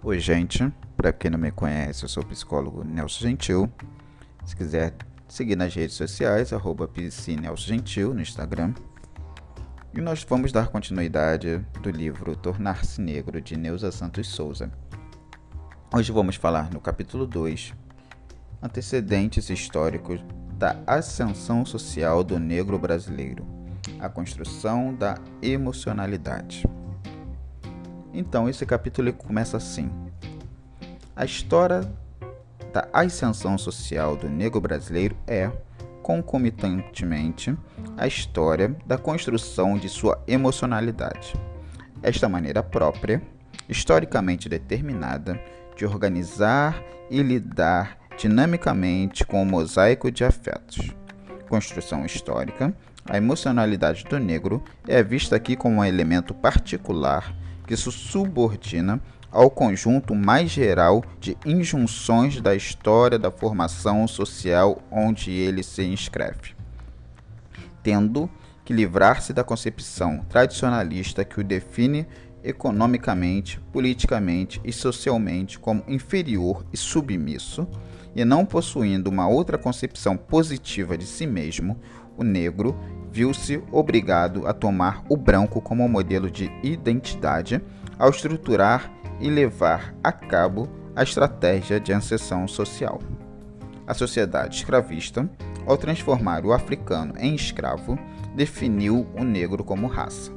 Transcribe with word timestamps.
Oi, 0.00 0.20
gente. 0.20 0.72
Para 0.96 1.12
quem 1.12 1.28
não 1.28 1.38
me 1.40 1.50
conhece, 1.50 2.04
eu 2.04 2.08
sou 2.08 2.22
o 2.22 2.26
psicólogo 2.26 2.84
Nelson 2.84 3.26
Gentil. 3.26 3.72
Se 4.46 4.54
quiser 4.54 4.94
seguir 5.26 5.56
nas 5.56 5.74
redes 5.74 5.96
sociais, 5.96 6.52
arroba 6.52 6.88
Gentil 7.56 8.14
no 8.14 8.20
Instagram. 8.20 8.74
E 9.92 10.00
nós 10.00 10.22
vamos 10.22 10.52
dar 10.52 10.68
continuidade 10.68 11.58
do 11.82 11.90
livro 11.90 12.36
Tornar-se 12.36 13.00
Negro, 13.00 13.40
de 13.40 13.56
Neuza 13.56 13.90
Santos 13.90 14.28
Souza. 14.28 14.70
Hoje 15.92 16.12
vamos 16.12 16.36
falar 16.36 16.70
no 16.70 16.80
capítulo 16.80 17.26
2, 17.26 17.74
antecedentes 18.62 19.50
históricos 19.50 20.20
da 20.54 20.80
ascensão 20.86 21.66
social 21.66 22.22
do 22.22 22.38
negro 22.38 22.78
brasileiro, 22.78 23.44
a 23.98 24.08
construção 24.08 24.94
da 24.94 25.16
emocionalidade. 25.42 26.62
Então, 28.12 28.48
esse 28.48 28.64
capítulo 28.64 29.12
começa 29.12 29.56
assim: 29.56 29.90
A 31.14 31.24
história 31.24 31.80
da 32.72 32.88
ascensão 32.92 33.56
social 33.56 34.16
do 34.16 34.28
negro 34.28 34.60
brasileiro 34.60 35.16
é, 35.26 35.50
concomitantemente, 36.02 37.56
a 37.96 38.06
história 38.06 38.74
da 38.86 38.96
construção 38.96 39.76
de 39.76 39.88
sua 39.88 40.22
emocionalidade. 40.26 41.34
Esta 42.02 42.28
maneira 42.28 42.62
própria, 42.62 43.22
historicamente 43.68 44.48
determinada, 44.48 45.40
de 45.76 45.84
organizar 45.84 46.82
e 47.10 47.22
lidar 47.22 47.98
dinamicamente 48.16 49.24
com 49.24 49.42
o 49.42 49.46
mosaico 49.46 50.10
de 50.10 50.24
afetos. 50.24 50.94
Construção 51.48 52.04
histórica, 52.04 52.74
a 53.08 53.16
emocionalidade 53.16 54.04
do 54.04 54.18
negro 54.18 54.62
é 54.86 55.02
vista 55.02 55.36
aqui 55.36 55.56
como 55.56 55.76
um 55.76 55.84
elemento 55.84 56.34
particular 56.34 57.34
que 57.68 57.76
se 57.76 57.92
subordina 57.92 58.98
ao 59.30 59.50
conjunto 59.50 60.14
mais 60.14 60.50
geral 60.50 61.04
de 61.20 61.36
injunções 61.44 62.40
da 62.40 62.54
história 62.54 63.18
da 63.18 63.30
formação 63.30 64.08
social 64.08 64.82
onde 64.90 65.30
ele 65.30 65.62
se 65.62 65.84
inscreve, 65.84 66.56
tendo 67.82 68.28
que 68.64 68.72
livrar-se 68.72 69.34
da 69.34 69.44
concepção 69.44 70.24
tradicionalista 70.30 71.26
que 71.26 71.40
o 71.40 71.44
define 71.44 72.06
economicamente, 72.42 73.60
politicamente 73.70 74.62
e 74.64 74.72
socialmente 74.72 75.58
como 75.58 75.84
inferior 75.86 76.64
e 76.72 76.76
submisso, 76.78 77.68
e 78.16 78.24
não 78.24 78.46
possuindo 78.46 79.10
uma 79.10 79.28
outra 79.28 79.58
concepção 79.58 80.16
positiva 80.16 80.96
de 80.96 81.04
si 81.04 81.26
mesmo, 81.26 81.78
o 82.16 82.24
negro 82.24 82.74
viu-se 83.10 83.62
obrigado 83.72 84.46
a 84.46 84.52
tomar 84.52 85.02
o 85.08 85.16
branco 85.16 85.60
como 85.60 85.88
modelo 85.88 86.30
de 86.30 86.50
identidade 86.62 87.60
ao 87.98 88.10
estruturar 88.10 88.92
e 89.20 89.28
levar 89.28 89.94
a 90.02 90.12
cabo 90.12 90.68
a 90.94 91.02
estratégia 91.02 91.80
de 91.80 91.92
ascensão 91.92 92.46
social. 92.46 93.00
A 93.86 93.94
sociedade 93.94 94.56
escravista, 94.56 95.28
ao 95.66 95.76
transformar 95.76 96.44
o 96.44 96.52
africano 96.52 97.14
em 97.18 97.34
escravo, 97.34 97.98
definiu 98.34 99.06
o 99.18 99.24
negro 99.24 99.64
como 99.64 99.86
raça, 99.86 100.32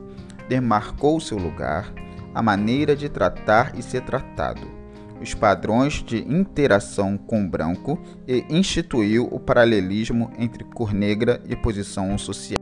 demarcou 0.48 1.20
seu 1.20 1.38
lugar, 1.38 1.92
a 2.34 2.42
maneira 2.42 2.96
de 2.96 3.10
tratar 3.10 3.78
e 3.78 3.84
ser 3.84 4.02
tratado, 4.02 4.81
os 5.22 5.36
padrões 5.36 6.04
de 6.04 6.18
interação 6.18 7.16
com 7.16 7.46
o 7.46 7.48
branco 7.48 8.00
e 8.28 8.44
instituiu 8.50 9.28
o 9.32 9.40
paralelismo 9.40 10.32
entre 10.38 10.64
cor 10.64 10.94
negra 10.94 11.42
e 11.48 11.56
posição 11.56 12.18
social. 12.18 12.58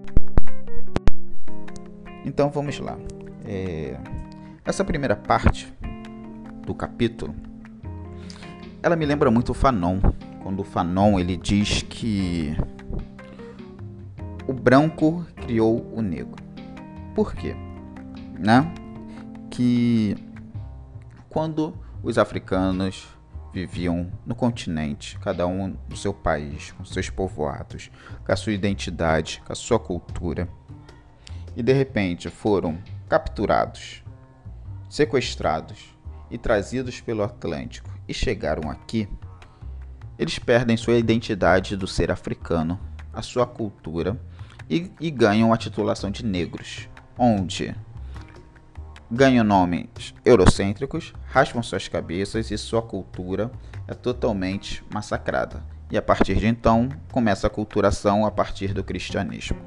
Então 2.25 2.49
vamos 2.49 2.77
lá. 2.79 2.97
É... 3.45 3.97
Essa 4.65 4.83
primeira 4.83 5.15
parte 5.15 5.73
do 6.65 6.75
capítulo, 6.75 7.33
ela 8.83 8.95
me 8.95 9.05
lembra 9.05 9.31
muito 9.31 9.49
o 9.49 9.55
Fanon, 9.55 9.99
quando 10.43 10.59
o 10.59 10.63
Fanon 10.63 11.17
ele 11.17 11.37
diz 11.37 11.81
que 11.81 12.55
o 14.45 14.53
branco 14.53 15.25
criou 15.35 15.91
o 15.95 16.01
negro. 16.01 16.35
Por 17.15 17.33
quê? 17.33 17.55
Né? 18.37 18.71
Que 19.49 20.15
quando 21.29 21.73
os 22.01 22.17
africanos 22.17 23.07
viviam 23.53 24.11
no 24.25 24.35
continente, 24.35 25.17
cada 25.19 25.47
um 25.47 25.75
no 25.89 25.97
seu 25.97 26.13
país, 26.13 26.71
com 26.71 26.85
seus 26.85 27.09
povoados, 27.09 27.89
com 28.25 28.31
a 28.31 28.35
sua 28.35 28.53
identidade, 28.53 29.41
com 29.45 29.51
a 29.51 29.55
sua 29.55 29.79
cultura, 29.79 30.47
e 31.55 31.63
de 31.63 31.73
repente 31.73 32.29
foram 32.29 32.77
capturados, 33.07 34.03
sequestrados 34.89 35.95
e 36.29 36.37
trazidos 36.37 37.01
pelo 37.01 37.23
Atlântico. 37.23 37.89
E 38.07 38.13
chegaram 38.13 38.69
aqui, 38.69 39.07
eles 40.17 40.39
perdem 40.39 40.77
sua 40.77 40.95
identidade 40.95 41.75
do 41.75 41.87
ser 41.87 42.11
africano, 42.11 42.79
a 43.13 43.21
sua 43.21 43.45
cultura 43.45 44.19
e, 44.69 44.91
e 44.99 45.11
ganham 45.11 45.51
a 45.51 45.57
titulação 45.57 46.11
de 46.11 46.23
negros, 46.23 46.87
onde 47.17 47.75
ganham 49.11 49.43
nomes 49.43 50.13
eurocêntricos, 50.23 51.13
raspam 51.25 51.63
suas 51.63 51.87
cabeças 51.87 52.51
e 52.51 52.57
sua 52.57 52.81
cultura 52.81 53.51
é 53.87 53.93
totalmente 53.93 54.83
massacrada. 54.93 55.63
E 55.91 55.97
a 55.97 56.01
partir 56.01 56.35
de 56.35 56.45
então 56.45 56.89
começa 57.11 57.47
a 57.47 57.49
culturação 57.49 58.25
a 58.25 58.29
partir 58.29 58.73
do 58.73 58.83
cristianismo. 58.83 59.57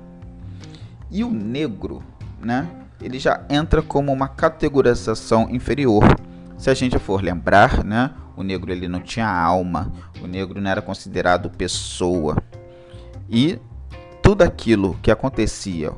E 1.10 1.24
o 1.24 1.30
negro, 1.30 2.02
né? 2.40 2.68
Ele 3.00 3.18
já 3.18 3.44
entra 3.50 3.82
como 3.82 4.12
uma 4.12 4.28
categorização 4.28 5.50
inferior. 5.50 6.04
Se 6.56 6.70
a 6.70 6.74
gente 6.74 6.96
for 6.98 7.20
lembrar, 7.20 7.82
né? 7.82 8.12
O 8.36 8.44
negro 8.44 8.70
ele 8.70 8.86
não 8.86 9.00
tinha 9.00 9.28
alma, 9.28 9.92
o 10.22 10.26
negro 10.26 10.60
não 10.60 10.70
era 10.70 10.80
considerado 10.80 11.50
pessoa. 11.50 12.36
E 13.28 13.58
tudo 14.22 14.42
aquilo 14.42 14.96
que 15.02 15.10
acontecia 15.10 15.92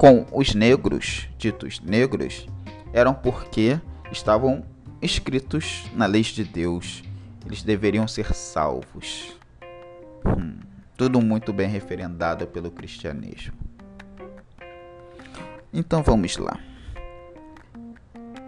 com 0.00 0.24
os 0.32 0.54
negros, 0.54 1.28
ditos 1.36 1.78
negros, 1.78 2.48
eram 2.90 3.12
porque 3.12 3.78
estavam 4.10 4.64
escritos 5.02 5.84
na 5.92 6.06
lei 6.06 6.22
de 6.22 6.42
Deus. 6.42 7.02
Eles 7.44 7.62
deveriam 7.62 8.08
ser 8.08 8.32
salvos. 8.32 9.36
Hum, 10.24 10.58
tudo 10.96 11.20
muito 11.20 11.52
bem 11.52 11.68
referendado 11.68 12.46
pelo 12.46 12.70
cristianismo. 12.70 13.52
Então 15.70 16.02
vamos 16.02 16.34
lá. 16.38 16.58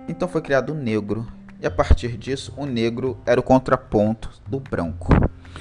Então 0.08 0.26
foi 0.26 0.40
criado 0.40 0.72
o 0.72 0.74
negro, 0.74 1.30
e 1.60 1.66
a 1.66 1.70
partir 1.70 2.16
disso 2.16 2.54
o 2.56 2.64
negro 2.64 3.18
era 3.26 3.38
o 3.38 3.42
contraponto 3.42 4.40
do 4.48 4.58
branco. 4.58 5.12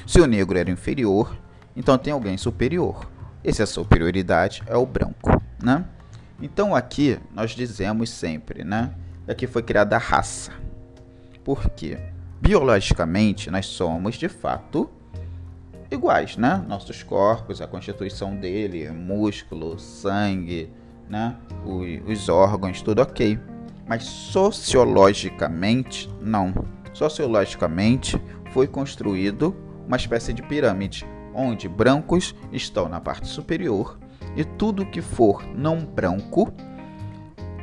Se 0.08 0.22
o 0.22 0.26
negro 0.26 0.58
era 0.58 0.72
inferior, 0.72 1.38
então 1.76 1.98
tem 1.98 2.14
alguém 2.14 2.38
superior. 2.38 3.12
Essa 3.44 3.66
superioridade 3.66 4.64
é 4.68 4.78
o 4.78 4.86
branco, 4.86 5.30
né? 5.64 5.86
Então 6.42 6.76
aqui 6.76 7.20
nós 7.34 7.52
dizemos 7.52 8.10
sempre, 8.10 8.64
né? 8.64 8.94
Aqui 9.28 9.46
foi 9.46 9.62
criada 9.62 9.96
a 9.96 10.00
raça. 10.00 10.52
Por 11.44 11.70
quê? 11.70 12.00
Biologicamente 12.42 13.52
nós 13.52 13.68
somos 13.68 14.16
de 14.16 14.28
fato 14.28 14.90
iguais, 15.92 16.38
né? 16.38 16.64
Nossos 16.68 17.04
corpos, 17.04 17.62
a 17.62 17.68
constituição 17.68 18.36
dele, 18.36 18.90
músculo, 18.90 19.80
sangue, 19.80 20.72
né? 21.08 21.36
os 22.08 22.30
órgãos, 22.30 22.82
tudo 22.82 23.02
ok. 23.02 23.38
Mas 23.88 24.04
sociologicamente, 24.04 26.10
não. 26.22 26.54
Sociologicamente, 26.94 28.20
foi 28.52 28.68
construído 28.68 29.56
uma 29.86 29.98
espécie 29.98 30.34
de 30.34 30.42
pirâmide, 30.42 31.06
onde 31.34 31.68
brancos 31.68 32.34
estão 32.52 32.88
na 32.88 33.00
parte 33.00 33.28
superior 33.28 34.01
e 34.36 34.44
tudo 34.44 34.86
que 34.86 35.02
for 35.02 35.44
não 35.56 35.86
branco 35.86 36.52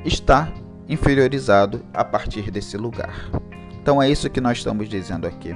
está 0.05 0.53
inferiorizado 0.89 1.85
a 1.93 2.05
partir 2.05 2.51
desse 2.51 2.77
lugar. 2.77 3.31
Então 3.81 4.03
é 4.03 4.11
isso 4.11 4.31
que 4.31 4.41
nós 4.41 4.59
estamos 4.59 4.89
dizendo 4.89 5.27
aqui. 5.27 5.55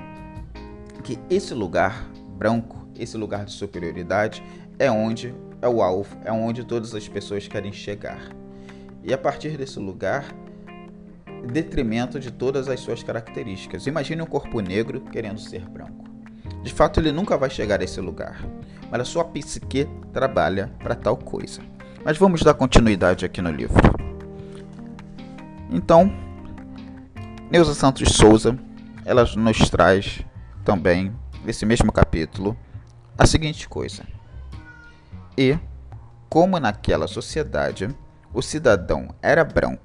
Que 1.03 1.19
esse 1.29 1.55
lugar 1.55 2.07
branco, 2.39 2.87
esse 2.99 3.17
lugar 3.17 3.45
de 3.45 3.53
superioridade, 3.53 4.43
é 4.79 4.91
onde 4.91 5.35
é 5.61 5.69
o 5.69 5.83
alvo, 5.83 6.17
é 6.25 6.33
onde 6.33 6.65
todas 6.65 6.95
as 6.95 7.09
pessoas 7.09 7.49
querem 7.49 7.73
chegar. 7.73 8.21
E 9.03 9.13
a 9.13 9.19
partir 9.19 9.57
desse 9.57 9.79
lugar, 9.79 10.25
detrimento 11.51 12.21
de 12.21 12.31
todas 12.31 12.69
as 12.69 12.81
suas 12.81 13.03
características. 13.03 13.87
Imagine 13.87 14.23
um 14.23 14.27
corpo 14.27 14.61
negro 14.61 15.01
querendo 15.01 15.41
ser 15.41 15.69
branco. 15.69 16.12
De 16.63 16.73
fato, 16.73 17.01
ele 17.01 17.13
nunca 17.13 17.37
vai 17.37 17.51
chegar 17.51 17.81
a 17.81 17.85
esse 17.85 18.01
lugar, 18.01 18.41
mas 18.91 19.01
a 19.01 19.05
sua 19.05 19.25
psique 19.25 19.89
trabalha 20.13 20.73
para 20.79 20.95
tal 20.95 21.17
coisa. 21.17 21.61
Mas 22.05 22.17
vamos 22.19 22.43
dar 22.43 22.55
continuidade 22.55 23.25
aqui 23.25 23.43
no 23.43 23.51
livro. 23.51 23.81
Então, 25.71 26.13
Neuza 27.51 27.75
Santos 27.75 28.11
Souza, 28.13 28.59
ela 29.05 29.25
nos 29.37 29.71
traz 29.71 30.25
também, 30.65 31.13
nesse 31.45 31.67
mesmo 31.67 31.91
capítulo, 31.93 32.57
a 33.19 33.27
seguinte 33.27 33.69
coisa. 33.69 34.05
E, 35.37 35.59
como 36.29 36.59
naquela 36.61 37.07
sociedade 37.07 37.89
o 38.33 38.41
cidadão 38.41 39.15
era 39.21 39.45
branco, 39.45 39.83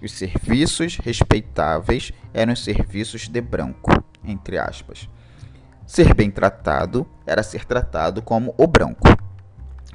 Os 0.00 0.12
serviços 0.12 0.96
respeitáveis 0.96 2.12
eram 2.32 2.52
os 2.52 2.62
serviços 2.62 3.28
de 3.28 3.40
branco, 3.40 3.90
entre 4.24 4.56
aspas. 4.56 5.08
Ser 5.88 6.14
bem 6.14 6.30
tratado 6.30 7.04
era 7.26 7.42
ser 7.42 7.64
tratado 7.64 8.22
como 8.22 8.54
o 8.56 8.66
branco. 8.68 9.08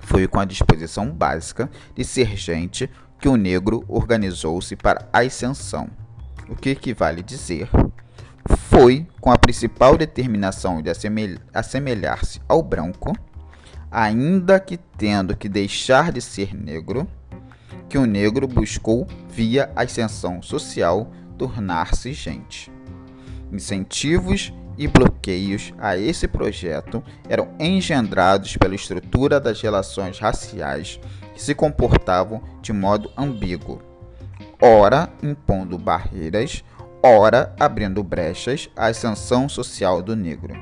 Foi 0.01 0.27
com 0.27 0.41
a 0.41 0.45
disposição 0.45 1.09
básica 1.09 1.69
de 1.95 2.03
ser 2.03 2.35
gente 2.35 2.89
que 3.17 3.29
o 3.29 3.37
negro 3.37 3.85
organizou-se 3.87 4.75
para 4.75 5.07
a 5.13 5.19
ascensão, 5.19 5.87
o 6.49 6.55
que 6.57 6.71
equivale 6.71 7.23
dizer 7.23 7.69
foi 8.45 9.07
com 9.21 9.31
a 9.31 9.37
principal 9.37 9.97
determinação 9.97 10.81
de 10.81 10.89
assemelhar-se 11.53 12.41
ao 12.47 12.61
branco, 12.61 13.13
ainda 13.89 14.59
que 14.59 14.77
tendo 14.77 15.35
que 15.35 15.47
deixar 15.47 16.11
de 16.11 16.19
ser 16.19 16.53
negro, 16.53 17.07
que 17.87 17.97
o 17.97 18.05
negro 18.05 18.47
buscou, 18.47 19.07
via 19.29 19.71
ascensão 19.75 20.41
social, 20.41 21.09
tornar-se 21.37 22.13
gente. 22.13 22.71
Incentivos 23.51 24.51
e 24.77 24.87
bloqueios 24.87 25.73
a 25.77 25.97
esse 25.97 26.27
projeto 26.27 27.03
eram 27.29 27.49
engendrados 27.59 28.57
pela 28.57 28.75
estrutura 28.75 29.39
das 29.39 29.61
relações 29.61 30.19
raciais 30.19 30.99
que 31.33 31.41
se 31.41 31.55
comportavam 31.55 32.41
de 32.61 32.71
modo 32.71 33.11
ambíguo, 33.17 33.81
ora 34.61 35.09
impondo 35.21 35.77
barreiras, 35.77 36.63
ora 37.01 37.53
abrindo 37.59 38.03
brechas 38.03 38.69
à 38.75 38.87
ascensão 38.87 39.49
social 39.49 40.01
do 40.01 40.15
negro, 40.15 40.55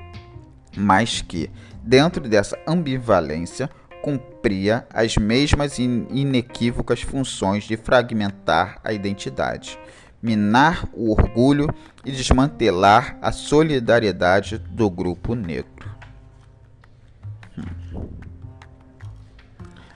mas 0.75 1.21
que, 1.21 1.49
dentro 1.83 2.27
dessa 2.27 2.57
ambivalência, 2.67 3.69
cumpria 4.01 4.87
as 4.91 5.15
mesmas 5.15 5.77
inequívocas 5.77 7.01
funções 7.01 7.65
de 7.65 7.77
fragmentar 7.77 8.79
a 8.83 8.91
identidade, 8.91 9.77
minar 10.21 10.87
o 10.93 11.11
orgulho 11.11 11.67
e 12.05 12.11
desmantelar 12.11 13.17
a 13.21 13.31
solidariedade 13.31 14.57
do 14.57 14.89
grupo 14.89 15.33
negro. 15.35 15.89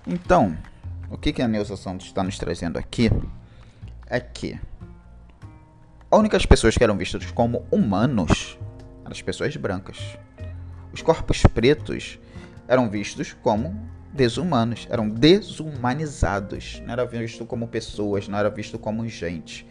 Então, 0.07 0.57
o 1.10 1.18
que, 1.18 1.33
que 1.33 1.42
a 1.42 1.48
Neuza 1.48 1.75
Santos 1.75 2.07
está 2.07 2.24
nos 2.24 2.38
trazendo 2.38 2.77
aqui 2.77 3.10
é 4.07 4.19
que 4.19 4.60
as 6.12 6.19
únicas 6.19 6.45
pessoas 6.45 6.77
que 6.77 6.83
eram 6.83 6.98
vistas 6.98 7.30
como 7.31 7.66
humanos 7.72 8.57
eram 9.01 9.12
as 9.12 9.22
pessoas 9.22 9.56
brancas. 9.56 10.18
Os 10.94 11.01
corpos 11.01 11.42
pretos 11.54 12.19
eram 12.68 12.89
vistos 12.89 13.33
como 13.33 13.89
desumanos, 14.13 14.88
eram 14.89 15.10
desumanizados, 15.10 16.81
não 16.86 16.94
era 16.94 17.06
visto 17.06 17.45
como 17.45 17.68
pessoas, 17.68 18.27
não 18.27 18.38
era 18.38 18.50
visto 18.50 18.80
como 18.80 19.07
gente. 19.07 19.68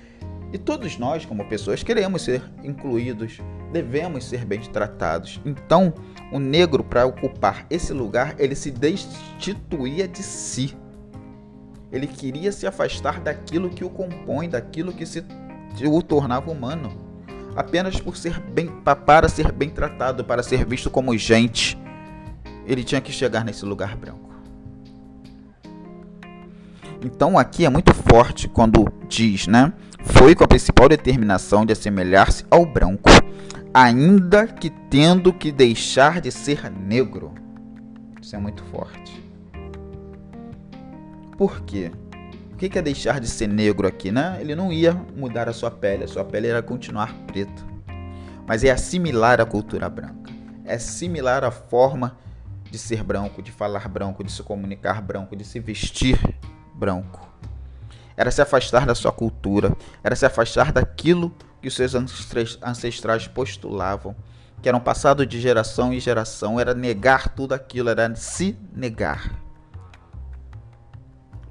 E 0.55 0.59
todos 0.59 0.97
nós, 0.99 1.27
como 1.27 1.45
pessoas, 1.47 1.83
queremos 1.83 2.23
ser 2.23 2.41
incluídos, 2.63 3.41
devemos 3.73 4.25
ser 4.25 4.45
bem 4.45 4.61
tratados. 4.61 5.41
Então, 5.45 5.93
o 6.31 6.39
negro, 6.39 6.85
para 6.85 7.05
ocupar 7.05 7.67
esse 7.69 7.93
lugar, 7.93 8.37
ele 8.39 8.55
se 8.55 8.71
destituía 8.71 10.07
de 10.07 10.23
si. 10.23 10.77
Ele 11.91 12.07
queria 12.07 12.53
se 12.53 12.69
afastar 12.69 13.21
daquilo 13.21 13.69
que 13.69 13.85
o 13.85 13.91
compõe, 13.91 14.49
daquilo 14.49 14.93
que 14.93 15.05
se 15.05 15.25
o 15.85 16.01
tornava 16.01 16.53
humano, 16.53 16.93
apenas 17.57 18.01
por 18.01 18.17
ser 18.17 18.39
bem 18.39 18.69
para 19.05 19.29
ser 19.29 19.51
bem 19.51 19.71
tratado, 19.71 20.25
para 20.25 20.41
ser 20.45 20.65
visto 20.65 20.89
como 20.89 21.19
gente. 21.19 21.77
Ele 22.65 22.85
tinha 22.85 23.01
que 23.01 23.11
chegar 23.11 23.45
nesse 23.45 23.65
lugar 23.65 23.97
branco. 23.97 24.34
Então 27.05 27.39
aqui 27.39 27.67
é 27.67 27.69
muito 27.69 27.93
forte 27.93 28.49
quando 28.49 28.91
diz, 29.07 29.47
né? 29.47 29.75
Foi 30.01 30.35
com 30.35 30.43
a 30.43 30.49
principal 30.49 30.89
determinação 30.89 31.67
de 31.67 31.73
assemelhar-se 31.75 32.47
ao 32.51 32.65
branco, 32.65 33.11
ainda 33.75 34.47
que 34.47 34.71
tendo 34.71 35.31
que 35.31 35.53
deixar 35.53 36.19
de 36.23 36.33
ser 36.33 36.71
negro. 36.71 37.35
Isso 38.23 38.35
é 38.35 38.39
muito 38.39 38.65
forte. 38.65 39.23
Por 41.37 41.61
quê? 41.61 41.93
O 42.53 42.57
que 42.57 42.79
é 42.79 42.81
deixar 42.81 43.21
de 43.21 43.29
ser 43.29 43.49
negro 43.49 43.87
aqui, 43.87 44.11
né? 44.11 44.39
Ele 44.41 44.55
não 44.55 44.73
ia 44.73 44.95
mudar 45.15 45.47
a 45.47 45.53
sua 45.53 45.71
pele, 45.71 46.05
a 46.05 46.09
sua 46.09 46.25
pele 46.25 46.47
era 46.47 46.63
continuar 46.63 47.13
preto. 47.27 47.67
Mas 48.47 48.65
é 48.65 48.71
assimilar 48.71 49.43
a 49.43 49.45
cultura 49.45 49.91
branca. 49.91 50.33
É 50.65 50.77
assimilar 50.77 51.45
a 51.45 51.51
forma 51.51 52.17
de 52.71 52.79
ser 52.79 53.03
branco, 53.05 53.43
de 53.43 53.53
falar 53.53 53.87
branco, 53.89 54.25
de 54.25 54.33
se 54.33 54.43
comunicar 54.43 55.03
branco, 55.03 55.37
de 55.37 55.45
se 55.45 55.61
vestir 55.61 56.19
branco. 56.75 57.29
Era 58.17 58.31
se 58.31 58.43
afastar 58.43 58.87
da 58.87 58.95
sua 58.95 59.13
cultura, 59.13 59.77
era 60.03 60.15
se 60.15 60.27
afastar 60.27 60.73
daquilo 60.73 61.35
que 61.61 61.69
os 61.69 61.75
seus 61.75 61.95
ancestrais 61.95 63.27
postulavam, 63.27 64.15
que 64.61 64.69
eram 64.69 64.81
passado 64.81 65.27
de 65.27 65.41
geração 65.41 65.93
em 65.93 66.01
geração, 66.01 66.59
era 66.59 66.75
negar 66.75 67.29
tudo 67.31 67.55
aquilo, 67.55 67.89
era 67.89 68.15
se 68.15 68.59
negar 68.73 69.45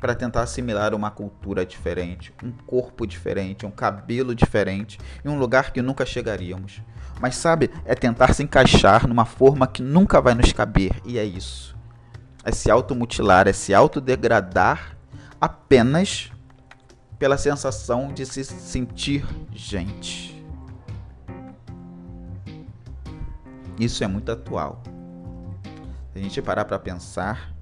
para 0.03 0.13
tentar 0.13 0.41
assimilar 0.41 0.93
uma 0.93 1.09
cultura 1.09 1.65
diferente, 1.65 2.33
um 2.43 2.51
corpo 2.51 3.07
diferente, 3.07 3.65
um 3.65 3.71
cabelo 3.71 4.35
diferente, 4.35 4.99
em 5.23 5.29
um 5.29 5.39
lugar 5.39 5.71
que 5.71 5.81
nunca 5.81 6.05
chegaríamos. 6.05 6.81
Mas 7.21 7.37
sabe, 7.37 7.71
é 7.85 7.95
tentar 7.95 8.33
se 8.33 8.43
encaixar 8.43 9.07
numa 9.07 9.23
forma 9.23 9.65
que 9.65 9.81
nunca 9.81 10.19
vai 10.19 10.33
nos 10.33 10.51
caber, 10.51 10.91
e 11.05 11.17
é 11.17 11.23
isso. 11.23 11.73
É 12.43 12.51
se 12.51 12.69
automutilar, 12.69 13.47
é 13.47 13.53
se 13.53 13.73
autodegradar 13.73 14.92
apenas 15.43 16.31
pela 17.19 17.37
sensação 17.37 18.13
de 18.13 18.25
se 18.25 18.45
sentir 18.45 19.27
gente. 19.51 20.41
Isso 23.77 24.05
é 24.05 24.07
muito 24.07 24.31
atual. 24.31 24.81
Se 26.13 26.19
a 26.19 26.21
gente 26.21 26.41
parar 26.41 26.63
para 26.63 26.79
pensar, 26.79 27.53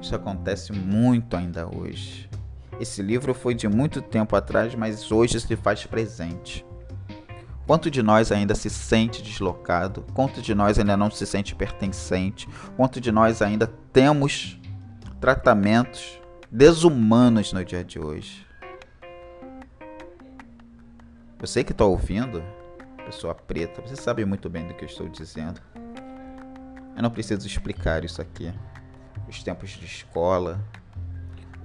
isso 0.00 0.14
acontece 0.14 0.72
muito 0.72 1.36
ainda 1.36 1.66
hoje. 1.66 2.30
Esse 2.78 3.02
livro 3.02 3.34
foi 3.34 3.52
de 3.52 3.66
muito 3.66 4.00
tempo 4.00 4.36
atrás, 4.36 4.76
mas 4.76 5.10
hoje 5.10 5.40
se 5.40 5.56
faz 5.56 5.84
presente. 5.84 6.64
Quanto 7.66 7.90
de 7.90 8.00
nós 8.00 8.30
ainda 8.30 8.54
se 8.54 8.70
sente 8.70 9.20
deslocado? 9.20 10.06
Quanto 10.14 10.40
de 10.40 10.54
nós 10.54 10.78
ainda 10.78 10.96
não 10.96 11.10
se 11.10 11.26
sente 11.26 11.52
pertencente? 11.56 12.48
Quanto 12.76 13.00
de 13.00 13.10
nós 13.10 13.42
ainda 13.42 13.66
temos 13.92 14.56
tratamentos 15.20 16.22
desumanos 16.54 17.52
no 17.52 17.64
dia 17.64 17.82
de 17.82 17.98
hoje? 17.98 18.46
Você 21.40 21.64
que 21.64 21.72
está 21.72 21.84
ouvindo, 21.84 22.44
pessoa 23.04 23.34
preta, 23.34 23.82
você 23.82 23.96
sabe 23.96 24.24
muito 24.24 24.48
bem 24.48 24.64
do 24.64 24.72
que 24.72 24.84
eu 24.84 24.88
estou 24.88 25.08
dizendo. 25.08 25.60
Eu 26.96 27.02
não 27.02 27.10
preciso 27.10 27.44
explicar 27.44 28.04
isso 28.04 28.22
aqui 28.22 28.54
os 29.28 29.42
tempos 29.42 29.70
de 29.70 29.84
escola, 29.84 30.60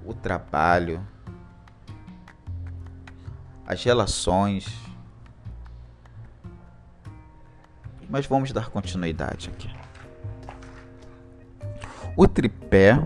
o 0.04 0.12
trabalho, 0.12 1.06
as 3.64 3.84
relações. 3.84 4.66
Mas 8.08 8.26
vamos 8.26 8.50
dar 8.50 8.70
continuidade 8.70 9.50
aqui. 9.50 9.70
O 12.16 12.26
tripé, 12.26 12.98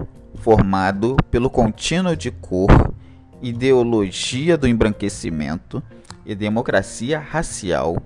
formado 0.45 1.17
pelo 1.31 1.49
contínuo 1.49 2.15
de 2.15 2.31
cor, 2.31 2.93
ideologia 3.41 4.59
do 4.59 4.69
embranquecimento 4.69 5.83
e 6.27 6.35
democracia 6.35 7.19
racial, 7.19 7.97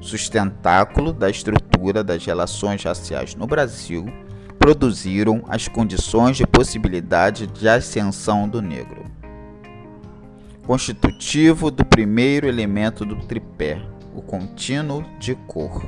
sustentáculo 0.00 1.12
da 1.12 1.28
estrutura 1.28 2.04
das 2.04 2.24
relações 2.24 2.84
raciais 2.84 3.34
no 3.34 3.48
Brasil 3.48 4.06
produziram 4.60 5.42
as 5.48 5.66
condições 5.66 6.36
de 6.36 6.46
possibilidade 6.46 7.48
de 7.48 7.68
ascensão 7.68 8.48
do 8.48 8.62
negro. 8.62 9.04
Constitutivo 10.64 11.68
do 11.72 11.84
primeiro 11.84 12.46
elemento 12.46 13.04
do 13.04 13.16
tripé, 13.16 13.82
o 14.14 14.22
contínuo 14.22 15.04
de 15.18 15.34
cor, 15.34 15.84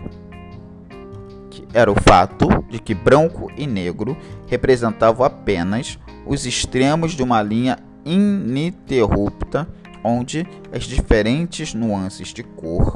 era 1.73 1.91
o 1.91 2.01
fato 2.01 2.49
de 2.69 2.79
que 2.79 2.95
branco 2.95 3.51
e 3.57 3.67
negro 3.67 4.17
representavam 4.47 5.25
apenas 5.25 5.99
os 6.27 6.47
extremos 6.47 7.13
de 7.13 7.23
uma 7.23 7.43
linha 7.43 7.79
ininterrupta 8.05 9.69
onde 10.05 10.47
as 10.73 10.85
diferentes 10.85 11.75
nuances 11.75 12.29
de 12.29 12.43
cor 12.43 12.95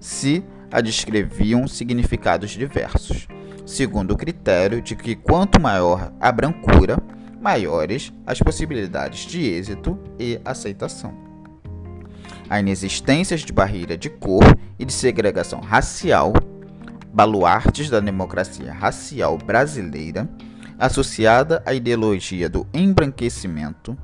se 0.00 0.44
a 0.70 0.80
descreviam 0.80 1.66
significados 1.66 2.50
diversos 2.50 3.28
segundo 3.68 4.12
o 4.12 4.16
critério 4.16 4.80
de 4.80 4.96
que 4.96 5.14
quanto 5.14 5.60
maior 5.60 6.10
a 6.18 6.32
brancura, 6.32 6.98
maiores 7.38 8.12
as 8.26 8.38
possibilidades 8.38 9.26
de 9.26 9.44
êxito 9.44 9.98
e 10.18 10.40
aceitação. 10.42 11.12
A 12.48 12.58
inexistência 12.58 13.36
de 13.36 13.52
barreira 13.52 13.96
de 13.96 14.08
cor 14.08 14.42
e 14.78 14.86
de 14.86 14.92
segregação 14.92 15.60
racial, 15.60 16.32
baluartes 17.12 17.90
da 17.90 18.00
democracia 18.00 18.72
racial 18.72 19.38
brasileira, 19.38 20.28
associada 20.78 21.62
à 21.66 21.74
ideologia 21.74 22.48
do 22.48 22.66
embranquecimento, 22.72 23.96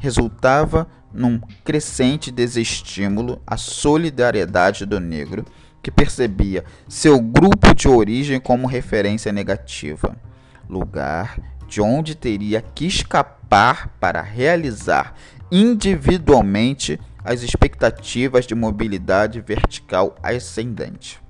resultava 0.00 0.86
num 1.12 1.38
crescente 1.64 2.30
desestímulo 2.30 3.40
à 3.46 3.56
solidariedade 3.56 4.86
do 4.86 4.98
negro, 4.98 5.44
que 5.82 5.90
percebia 5.90 6.64
seu 6.88 7.20
grupo 7.20 7.74
de 7.74 7.88
origem 7.88 8.40
como 8.40 8.66
referência 8.66 9.32
negativa, 9.32 10.16
lugar 10.68 11.38
de 11.68 11.80
onde 11.80 12.14
teria 12.14 12.60
que 12.60 12.86
escapar 12.86 13.88
para 14.00 14.20
realizar 14.20 15.14
individualmente 15.50 16.98
as 17.24 17.42
expectativas 17.42 18.46
de 18.46 18.54
mobilidade 18.54 19.40
vertical 19.40 20.14
ascendente. 20.22 21.21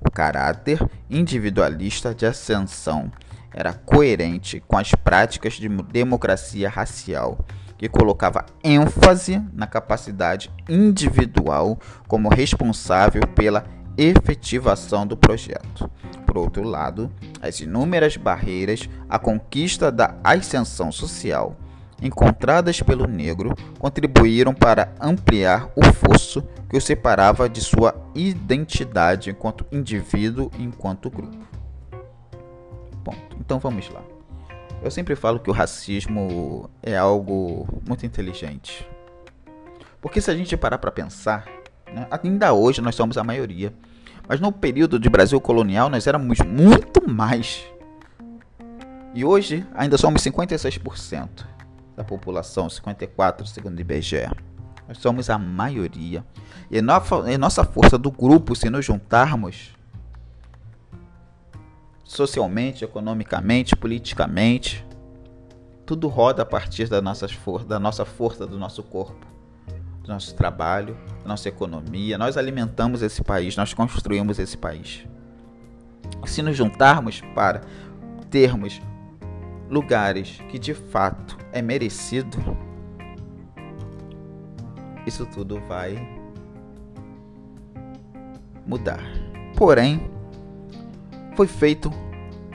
O 0.00 0.10
caráter 0.10 0.80
individualista 1.08 2.14
de 2.14 2.26
ascensão 2.26 3.10
era 3.52 3.72
coerente 3.72 4.62
com 4.66 4.76
as 4.78 4.92
práticas 4.94 5.54
de 5.54 5.68
democracia 5.68 6.68
racial, 6.68 7.44
que 7.76 7.88
colocava 7.88 8.46
ênfase 8.62 9.42
na 9.52 9.66
capacidade 9.66 10.50
individual 10.68 11.78
como 12.06 12.28
responsável 12.28 13.22
pela 13.34 13.64
efetivação 13.96 15.06
do 15.06 15.16
projeto. 15.16 15.90
Por 16.26 16.38
outro 16.38 16.62
lado, 16.62 17.10
as 17.42 17.60
inúmeras 17.60 18.16
barreiras 18.16 18.88
à 19.08 19.18
conquista 19.18 19.90
da 19.90 20.14
ascensão 20.22 20.92
social 20.92 21.56
encontradas 22.00 22.80
pelo 22.80 23.06
negro 23.06 23.54
contribuíram 23.78 24.54
para 24.54 24.92
ampliar 25.00 25.70
o 25.76 25.84
fosso 25.92 26.42
que 26.68 26.76
o 26.76 26.80
separava 26.80 27.48
de 27.48 27.60
sua 27.60 27.94
identidade 28.14 29.30
enquanto 29.30 29.66
indivíduo 29.70 30.50
e 30.58 30.62
enquanto 30.62 31.10
grupo. 31.10 31.38
Ponto. 33.04 33.36
Então 33.38 33.58
vamos 33.58 33.88
lá. 33.90 34.02
Eu 34.82 34.90
sempre 34.90 35.14
falo 35.14 35.38
que 35.38 35.50
o 35.50 35.52
racismo 35.52 36.70
é 36.82 36.96
algo 36.96 37.68
muito 37.86 38.06
inteligente. 38.06 38.88
Porque 40.00 40.20
se 40.20 40.30
a 40.30 40.34
gente 40.34 40.56
parar 40.56 40.78
para 40.78 40.90
pensar, 40.90 41.46
né, 41.92 42.06
ainda 42.10 42.52
hoje 42.52 42.80
nós 42.80 42.94
somos 42.94 43.18
a 43.18 43.24
maioria. 43.24 43.74
Mas 44.26 44.40
no 44.40 44.52
período 44.52 44.98
de 44.98 45.10
Brasil 45.10 45.40
colonial 45.40 45.90
nós 45.90 46.06
éramos 46.06 46.38
muito 46.38 47.10
mais. 47.10 47.64
E 49.12 49.24
hoje 49.24 49.66
ainda 49.74 49.98
somos 49.98 50.22
56% 50.22 51.59
da 52.00 52.04
população, 52.04 52.66
54% 52.66 53.46
segundo 53.46 53.76
o 53.76 53.80
IBGE. 53.80 54.28
Nós 54.88 54.98
somos 54.98 55.30
a 55.30 55.38
maioria. 55.38 56.24
E 56.70 56.80
nossa, 56.80 57.30
e 57.30 57.38
nossa 57.38 57.62
força 57.62 57.98
do 57.98 58.10
grupo, 58.10 58.56
se 58.56 58.70
nos 58.70 58.84
juntarmos, 58.84 59.76
socialmente, 62.04 62.84
economicamente, 62.84 63.76
politicamente. 63.76 64.84
Tudo 65.86 66.08
roda 66.08 66.42
a 66.42 66.46
partir 66.46 66.88
da, 66.88 67.00
nossas 67.00 67.32
for 67.32 67.64
da 67.64 67.78
nossa 67.78 68.04
força, 68.04 68.46
do 68.46 68.58
nosso 68.58 68.82
corpo, 68.82 69.26
do 70.02 70.08
nosso 70.08 70.34
trabalho, 70.34 70.96
da 71.22 71.28
nossa 71.28 71.48
economia. 71.48 72.16
Nós 72.16 72.36
alimentamos 72.36 73.02
esse 73.02 73.22
país, 73.22 73.56
nós 73.56 73.74
construímos 73.74 74.38
esse 74.38 74.56
país. 74.56 75.04
Se 76.24 76.42
nos 76.42 76.56
juntarmos 76.56 77.20
para 77.34 77.60
termos 78.30 78.80
lugares 79.68 80.40
que 80.48 80.58
de 80.58 80.74
fato 80.74 81.39
é 81.52 81.60
merecido, 81.62 82.38
isso 85.06 85.26
tudo 85.26 85.60
vai 85.60 85.98
mudar. 88.66 89.02
Porém, 89.56 90.10
foi 91.34 91.46
feito 91.46 91.90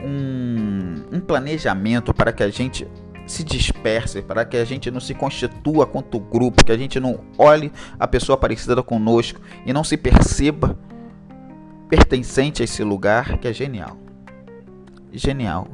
um, 0.02 1.16
um 1.16 1.20
planejamento 1.20 2.14
para 2.14 2.32
que 2.32 2.42
a 2.42 2.48
gente 2.48 2.86
se 3.26 3.42
disperse, 3.42 4.22
para 4.22 4.44
que 4.44 4.56
a 4.56 4.64
gente 4.64 4.90
não 4.90 5.00
se 5.00 5.12
constitua 5.12 5.86
quanto 5.86 6.20
grupo, 6.20 6.64
que 6.64 6.72
a 6.72 6.78
gente 6.78 7.00
não 7.00 7.20
olhe 7.36 7.72
a 7.98 8.06
pessoa 8.06 8.38
parecida 8.38 8.82
conosco 8.82 9.40
e 9.64 9.72
não 9.72 9.82
se 9.82 9.96
perceba 9.96 10.78
pertencente 11.88 12.62
a 12.62 12.64
esse 12.64 12.82
lugar 12.84 13.38
que 13.38 13.48
é 13.48 13.52
genial. 13.52 13.96
Genial, 15.12 15.66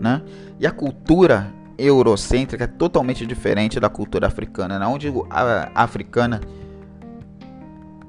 né? 0.00 0.22
E 0.58 0.66
a 0.66 0.72
cultura 0.72 1.52
eurocêntrica 1.78 2.64
é 2.64 2.66
totalmente 2.66 3.26
diferente 3.26 3.78
da 3.78 3.88
cultura 3.88 4.26
africana, 4.26 4.78
né? 4.78 4.86
onde 4.86 5.12
a 5.30 5.70
africana 5.74 6.40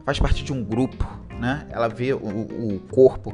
faz 0.06 0.20
parte 0.20 0.44
de 0.44 0.54
um 0.54 0.64
grupo, 0.64 1.06
né? 1.38 1.68
Ela 1.70 1.90
vê 1.90 2.14
o, 2.14 2.18
o 2.18 2.80
corpo 2.92 3.34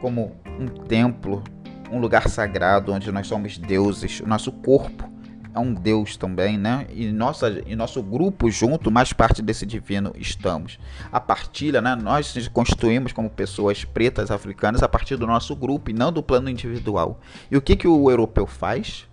como 0.00 0.36
um 0.60 0.66
templo, 0.66 1.42
um 1.90 1.98
lugar 1.98 2.28
sagrado 2.28 2.92
onde 2.92 3.10
nós 3.10 3.26
somos 3.26 3.56
deuses. 3.56 4.20
O 4.20 4.28
nosso 4.28 4.52
corpo 4.52 5.10
é 5.54 5.58
um 5.58 5.72
deus 5.72 6.16
também, 6.16 6.58
né? 6.58 6.86
E, 6.90 7.10
nossa, 7.10 7.62
e 7.66 7.74
nosso 7.74 8.02
grupo 8.02 8.50
junto, 8.50 8.90
mais 8.90 9.12
parte 9.12 9.40
desse 9.40 9.64
divino 9.64 10.12
estamos. 10.16 10.78
A 11.10 11.20
partilha, 11.20 11.80
né? 11.80 11.94
Nós 11.94 12.34
nos 12.34 12.48
constituímos 12.48 13.12
como 13.12 13.30
pessoas 13.30 13.84
pretas 13.84 14.30
africanas 14.30 14.82
a 14.82 14.88
partir 14.88 15.16
do 15.16 15.26
nosso 15.26 15.54
grupo 15.56 15.90
e 15.90 15.94
não 15.94 16.12
do 16.12 16.22
plano 16.22 16.50
individual. 16.50 17.20
E 17.50 17.56
o 17.56 17.62
que, 17.62 17.76
que 17.76 17.88
o 17.88 18.10
europeu 18.10 18.46
faz? 18.46 19.06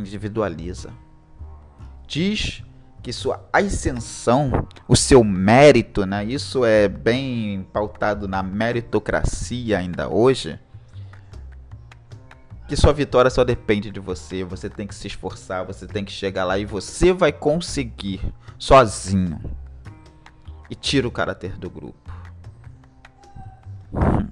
Individualiza. 0.00 0.90
Diz 2.06 2.64
que 3.02 3.12
sua 3.12 3.46
ascensão, 3.52 4.66
o 4.88 4.96
seu 4.96 5.22
mérito, 5.24 6.04
né? 6.04 6.24
Isso 6.24 6.64
é 6.64 6.88
bem 6.88 7.66
pautado 7.72 8.26
na 8.26 8.42
meritocracia 8.42 9.78
ainda 9.78 10.08
hoje. 10.08 10.58
Que 12.68 12.76
sua 12.76 12.92
vitória 12.92 13.30
só 13.30 13.42
depende 13.42 13.90
de 13.90 13.98
você, 14.00 14.44
você 14.44 14.70
tem 14.70 14.86
que 14.86 14.94
se 14.94 15.06
esforçar, 15.06 15.64
você 15.64 15.86
tem 15.86 16.04
que 16.04 16.12
chegar 16.12 16.44
lá 16.44 16.58
e 16.58 16.64
você 16.64 17.12
vai 17.12 17.32
conseguir 17.32 18.20
sozinho. 18.58 19.40
E 20.68 20.74
tira 20.74 21.08
o 21.08 21.10
caráter 21.10 21.58
do 21.58 21.68
grupo. 21.68 22.10
Hum. 23.92 24.29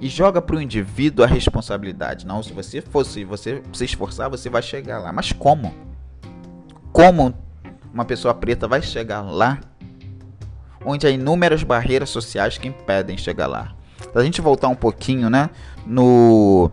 E 0.00 0.08
joga 0.08 0.42
para 0.42 0.56
o 0.56 0.60
indivíduo 0.60 1.24
a 1.24 1.28
responsabilidade. 1.28 2.26
Não, 2.26 2.42
se 2.42 2.52
você 2.52 2.80
fosse 2.80 3.24
você 3.24 3.62
se 3.72 3.84
esforçar, 3.84 4.28
você 4.28 4.50
vai 4.50 4.62
chegar 4.62 4.98
lá. 4.98 5.12
Mas 5.12 5.32
como? 5.32 5.86
como 6.96 7.34
uma 7.92 8.06
pessoa 8.06 8.32
preta 8.32 8.66
vai 8.66 8.80
chegar 8.80 9.20
lá, 9.20 9.60
onde 10.82 11.06
há 11.06 11.10
inúmeras 11.10 11.62
barreiras 11.62 12.08
sociais 12.08 12.56
que 12.56 12.68
impedem 12.68 13.18
chegar 13.18 13.46
lá. 13.46 13.74
Se 14.00 14.18
a 14.18 14.24
gente 14.24 14.40
voltar 14.40 14.68
um 14.68 14.74
pouquinho, 14.74 15.28
né, 15.28 15.50
no, 15.86 16.70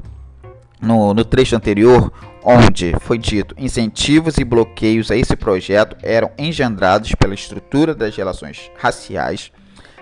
no, 0.80 1.14
no 1.14 1.26
trecho 1.26 1.58
anterior, 1.58 2.10
onde 2.42 2.96
foi 3.02 3.18
dito 3.18 3.54
incentivos 3.58 4.38
e 4.38 4.46
bloqueios 4.46 5.12
a 5.12 5.18
esse 5.18 5.36
projeto 5.36 5.98
eram 6.02 6.32
engendrados 6.38 7.14
pela 7.16 7.34
estrutura 7.34 7.94
das 7.94 8.16
relações 8.16 8.72
raciais 8.80 9.52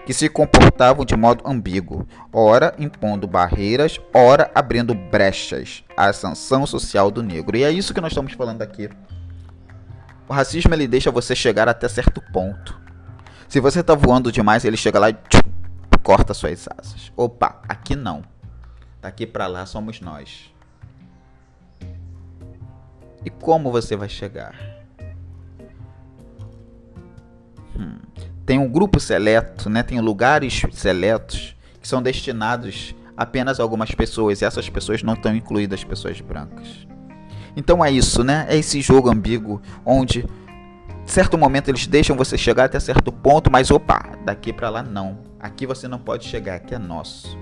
que 0.06 0.14
se 0.14 0.28
comportavam 0.28 1.06
de 1.06 1.16
modo 1.16 1.44
ambíguo, 1.48 2.08
ora 2.34 2.74
impondo 2.80 3.28
barreiras, 3.28 4.00
ora 4.14 4.50
abrindo 4.54 4.94
brechas 4.96 5.84
à 5.96 6.08
ascensão 6.08 6.66
social 6.66 7.12
do 7.12 7.22
negro. 7.22 7.56
E 7.56 7.64
é 7.64 7.72
isso 7.72 7.94
que 7.94 8.02
nós 8.02 8.12
estamos 8.12 8.34
falando 8.34 8.62
aqui. 8.62 8.90
O 10.28 10.34
racismo 10.34 10.74
ele 10.74 10.88
deixa 10.88 11.12
você 11.12 11.36
chegar 11.36 11.68
até 11.68 11.88
certo 11.88 12.22
ponto. 12.32 12.80
Se 13.48 13.60
você 13.60 13.84
tá 13.84 13.94
voando 13.94 14.32
demais, 14.32 14.64
ele 14.64 14.78
chega 14.78 14.98
lá 14.98 15.10
e 15.10 15.14
tchum, 15.14 15.42
corta 16.02 16.34
suas 16.34 16.68
asas. 16.78 17.12
Opa, 17.18 17.62
aqui 17.68 17.96
não. 17.96 18.24
Daqui 19.02 19.28
para 19.28 19.48
lá 19.48 19.66
somos 19.66 20.00
nós. 20.00 20.54
E 23.26 23.30
como 23.30 23.72
você 23.72 23.96
vai 23.96 24.10
chegar? 24.10 24.71
Tem 28.52 28.60
um 28.60 28.68
grupo 28.68 29.00
seleto, 29.00 29.70
né? 29.70 29.82
Tem 29.82 30.02
lugares 30.02 30.64
seletos 30.74 31.56
que 31.82 31.88
são 31.88 32.02
destinados 32.02 32.94
apenas 33.16 33.62
a 33.62 33.64
algumas 33.64 33.92
pessoas 33.92 34.42
e 34.42 34.46
essas 34.46 34.68
pessoas 34.68 35.02
não 35.02 35.14
estão 35.14 35.34
incluídas 35.34 35.86
pessoas 35.86 36.20
brancas. 36.20 36.68
Então 37.56 37.82
é 37.86 37.90
isso, 37.90 38.26
né? 38.26 38.46
É 38.50 38.58
esse 38.58 38.82
jogo 38.82 39.10
ambíguo 39.10 39.62
onde 39.86 40.26
certo 41.06 41.38
momento 41.38 41.70
eles 41.70 41.88
deixam 41.88 42.18
você 42.18 42.38
chegar 42.38 42.66
até 42.66 42.78
certo 42.78 43.10
ponto, 43.10 43.50
mas 43.50 43.72
opa, 43.72 44.18
daqui 44.26 44.52
para 44.52 44.70
lá 44.70 44.84
não. 44.84 45.20
Aqui 45.40 45.66
você 45.66 45.88
não 45.88 46.00
pode 46.00 46.26
chegar, 46.26 46.56
aqui 46.56 46.76
é 46.76 46.78
nosso. 46.78 47.38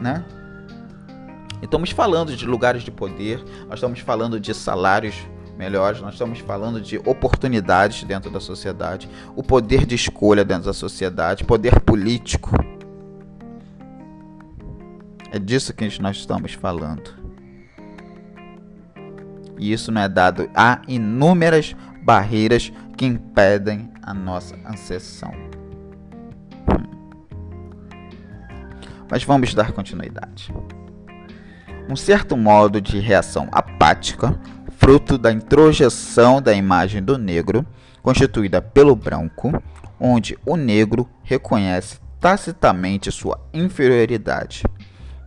Né? 0.00 0.24
Estamos 1.60 1.90
falando 1.90 2.36
de 2.36 2.46
lugares 2.46 2.84
de 2.84 2.92
poder, 2.92 3.42
nós 3.66 3.80
estamos 3.80 3.98
falando 3.98 4.38
de 4.38 4.54
salários 4.54 5.16
melhores, 5.58 6.00
nós 6.00 6.14
estamos 6.14 6.38
falando 6.38 6.80
de 6.80 6.98
oportunidades 6.98 8.04
dentro 8.04 8.30
da 8.30 8.38
sociedade, 8.38 9.10
o 9.34 9.42
poder 9.42 9.84
de 9.84 9.96
escolha 9.96 10.44
dentro 10.44 10.66
da 10.66 10.72
sociedade, 10.72 11.44
poder 11.44 11.80
político. 11.80 12.52
É 15.32 15.38
disso 15.38 15.74
que 15.74 16.00
nós 16.00 16.16
estamos 16.16 16.54
falando. 16.54 17.12
E 19.58 19.72
isso 19.72 19.90
não 19.90 20.00
é 20.00 20.08
dado 20.08 20.48
a 20.54 20.80
inúmeras 20.86 21.74
barreiras 22.02 22.72
que 22.96 23.04
impedem 23.04 23.90
a 24.00 24.14
nossa 24.14 24.56
ascensão. 24.64 25.32
Mas 29.10 29.24
vamos 29.24 29.52
dar 29.54 29.72
continuidade. 29.72 30.52
um 31.88 31.96
certo 31.96 32.36
modo 32.36 32.80
de 32.80 32.98
reação 32.98 33.48
apática, 33.50 34.38
fruto 34.88 35.18
da 35.18 35.30
introjeção 35.30 36.40
da 36.40 36.54
imagem 36.54 37.02
do 37.02 37.18
negro, 37.18 37.62
constituída 38.02 38.62
pelo 38.62 38.96
branco, 38.96 39.62
onde 40.00 40.38
o 40.46 40.56
negro 40.56 41.06
reconhece 41.22 41.98
tacitamente 42.18 43.12
sua 43.12 43.38
inferioridade, 43.52 44.62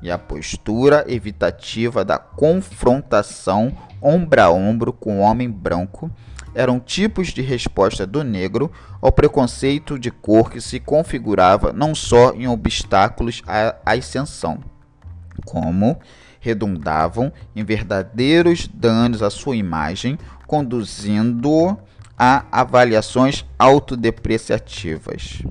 e 0.01 0.09
a 0.09 0.17
postura 0.17 1.05
evitativa 1.07 2.03
da 2.03 2.17
confrontação 2.17 3.71
ombro 4.01 4.41
a 4.41 4.49
ombro 4.49 4.91
com 4.91 5.19
o 5.19 5.21
homem 5.21 5.47
branco 5.47 6.09
eram 6.55 6.79
tipos 6.79 7.27
de 7.27 7.43
resposta 7.43 8.03
do 8.07 8.23
negro 8.23 8.71
ao 8.99 9.11
preconceito 9.11 9.99
de 9.99 10.09
cor 10.09 10.49
que 10.49 10.59
se 10.59 10.79
configurava 10.79 11.71
não 11.71 11.93
só 11.93 12.33
em 12.33 12.47
obstáculos 12.47 13.43
à 13.45 13.75
ascensão, 13.85 14.57
como 15.45 15.99
redundavam 16.41 17.31
em 17.55 17.63
verdadeiros 17.63 18.67
danos 18.67 19.23
à 19.23 19.29
sua 19.29 19.55
imagem, 19.55 20.17
conduzindo 20.45 21.77
a 22.17 22.43
avaliações 22.51 23.45
autodepreciativas. 23.57 25.41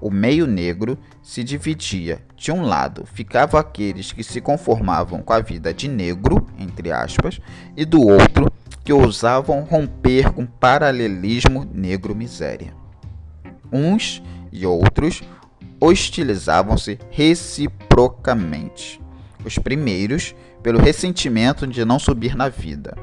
O 0.00 0.10
meio 0.10 0.46
negro 0.46 0.98
se 1.22 1.42
dividia. 1.42 2.22
De 2.36 2.52
um 2.52 2.62
lado, 2.62 3.04
ficavam 3.06 3.58
aqueles 3.58 4.12
que 4.12 4.22
se 4.22 4.40
conformavam 4.40 5.22
com 5.22 5.32
a 5.32 5.40
vida 5.40 5.72
de 5.72 5.88
negro, 5.88 6.46
entre 6.58 6.92
aspas, 6.92 7.40
e 7.76 7.84
do 7.84 8.00
outro, 8.06 8.52
que 8.84 8.92
ousavam 8.92 9.62
romper 9.62 10.32
com 10.32 10.46
paralelismo 10.46 11.68
negro-miséria. 11.72 12.72
Uns 13.72 14.22
e 14.52 14.64
outros 14.64 15.22
hostilizavam-se 15.80 16.98
reciprocamente. 17.10 19.00
Os 19.44 19.58
primeiros, 19.58 20.34
pelo 20.62 20.80
ressentimento 20.80 21.66
de 21.66 21.84
não 21.84 21.98
subir 21.98 22.34
na 22.34 22.48
vida, 22.48 22.96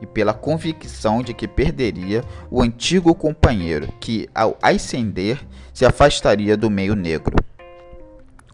e 0.00 0.06
pela 0.06 0.34
convicção 0.34 1.22
de 1.22 1.32
que 1.32 1.48
perderia 1.48 2.22
o 2.50 2.62
antigo 2.62 3.14
companheiro 3.14 3.88
que, 4.00 4.28
ao 4.34 4.58
ascender, 4.60 5.38
se 5.72 5.86
afastaria 5.86 6.56
do 6.56 6.70
meio 6.70 6.94
negro. 6.94 7.36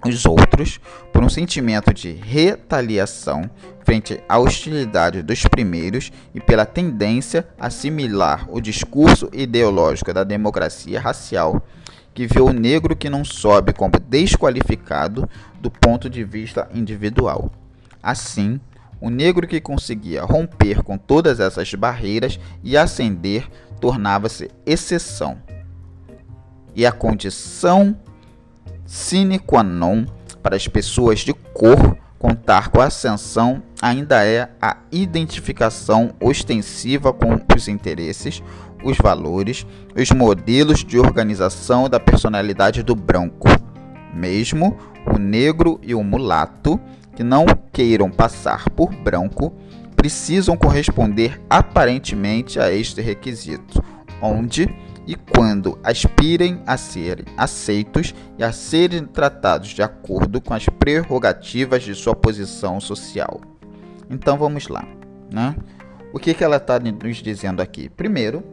Os 0.04 0.26
outros, 0.26 0.80
por 1.12 1.22
um 1.22 1.28
sentimento 1.28 1.94
de 1.94 2.10
retaliação 2.10 3.48
frente 3.84 4.22
à 4.28 4.38
hostilidade 4.38 5.22
dos 5.22 5.44
primeiros 5.44 6.10
e 6.34 6.40
pela 6.40 6.66
tendência 6.66 7.46
a 7.58 7.66
assimilar 7.66 8.46
o 8.50 8.60
discurso 8.60 9.28
ideológico 9.32 10.12
da 10.12 10.24
democracia 10.24 11.00
racial, 11.00 11.64
que 12.12 12.26
vê 12.26 12.40
o 12.40 12.52
negro 12.52 12.96
que 12.96 13.08
não 13.08 13.24
sobe 13.24 13.72
como 13.72 13.98
desqualificado 14.00 15.28
do 15.60 15.70
ponto 15.70 16.10
de 16.10 16.24
vista 16.24 16.68
individual. 16.74 17.50
Assim, 18.02 18.60
o 19.00 19.08
negro 19.08 19.46
que 19.46 19.60
conseguia 19.60 20.22
romper 20.22 20.82
com 20.82 20.98
todas 20.98 21.38
essas 21.38 21.72
barreiras 21.74 22.40
e 22.62 22.76
ascender 22.76 23.48
tornava-se 23.80 24.50
exceção. 24.66 25.38
E 26.74 26.84
a 26.86 26.92
condição 26.92 27.96
sine 28.84 29.38
qua 29.38 29.62
non 29.62 30.06
para 30.42 30.56
as 30.56 30.66
pessoas 30.66 31.20
de 31.20 31.32
cor 31.32 31.96
contar 32.18 32.68
com 32.68 32.80
a 32.80 32.84
ascensão 32.84 33.62
ainda 33.80 34.24
é 34.24 34.48
a 34.60 34.76
identificação 34.92 36.14
ostensiva 36.20 37.12
com 37.12 37.40
os 37.54 37.66
interesses, 37.66 38.40
os 38.84 38.96
valores, 38.96 39.66
os 39.96 40.10
modelos 40.12 40.84
de 40.84 41.00
organização 41.00 41.88
da 41.88 41.98
personalidade 41.98 42.84
do 42.84 42.94
branco. 42.94 43.48
Mesmo 44.14 44.78
o 45.12 45.18
negro 45.18 45.80
e 45.82 45.96
o 45.96 46.04
mulato 46.04 46.78
que 47.16 47.24
não 47.24 47.44
queiram 47.72 48.08
passar 48.08 48.70
por 48.70 48.94
branco 48.94 49.52
precisam 49.96 50.56
corresponder 50.56 51.40
aparentemente 51.50 52.60
a 52.60 52.72
este 52.72 53.00
requisito, 53.00 53.82
onde 54.20 54.68
e 55.06 55.16
quando 55.16 55.78
aspirem 55.82 56.62
a 56.66 56.76
serem 56.76 57.24
aceitos 57.36 58.14
e 58.38 58.44
a 58.44 58.52
serem 58.52 59.04
tratados 59.04 59.70
de 59.70 59.82
acordo 59.82 60.40
com 60.40 60.54
as 60.54 60.66
prerrogativas 60.68 61.82
de 61.82 61.94
sua 61.94 62.14
posição 62.14 62.80
social. 62.80 63.40
Então 64.08 64.36
vamos 64.36 64.68
lá, 64.68 64.84
né? 65.32 65.56
O 66.12 66.18
que, 66.18 66.34
que 66.34 66.44
ela 66.44 66.56
está 66.56 66.78
nos 66.78 67.16
dizendo 67.16 67.62
aqui? 67.62 67.88
Primeiro, 67.88 68.44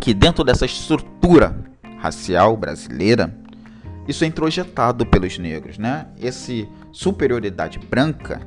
que 0.00 0.14
dentro 0.14 0.42
dessa 0.42 0.64
estrutura 0.64 1.54
racial 1.98 2.56
brasileira, 2.56 3.34
isso 4.08 4.24
é 4.24 4.26
introjetado 4.26 5.04
pelos 5.04 5.38
negros, 5.38 5.76
né? 5.76 6.06
Esse 6.18 6.66
superioridade 6.90 7.78
branca 7.78 8.40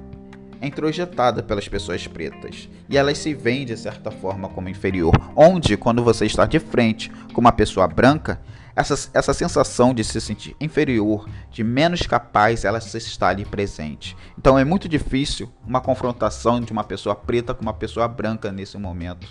é 0.63 0.67
introjetada 0.67 1.43
pelas 1.43 1.67
pessoas 1.67 2.07
pretas 2.07 2.69
e 2.87 2.97
elas 2.97 3.17
se 3.17 3.33
veem 3.33 3.65
de 3.65 3.75
certa 3.75 4.09
forma 4.09 4.47
como 4.47 4.69
inferior. 4.69 5.13
Onde, 5.35 5.75
quando 5.75 6.01
você 6.01 6.25
está 6.25 6.45
de 6.45 6.57
frente 6.57 7.11
com 7.33 7.41
uma 7.41 7.51
pessoa 7.51 7.85
branca, 7.85 8.41
essa, 8.73 9.09
essa 9.13 9.33
sensação 9.33 9.93
de 9.93 10.03
se 10.05 10.21
sentir 10.21 10.55
inferior, 10.61 11.29
de 11.51 11.63
menos 11.63 12.03
capaz, 12.03 12.63
ela 12.63 12.79
está 12.79 13.27
ali 13.27 13.43
presente. 13.43 14.15
Então 14.37 14.57
é 14.57 14.63
muito 14.63 14.87
difícil 14.87 15.51
uma 15.67 15.81
confrontação 15.81 16.61
de 16.61 16.71
uma 16.71 16.83
pessoa 16.83 17.13
preta 17.13 17.53
com 17.53 17.61
uma 17.61 17.73
pessoa 17.73 18.07
branca 18.07 18.49
nesse 18.49 18.77
momento. 18.77 19.27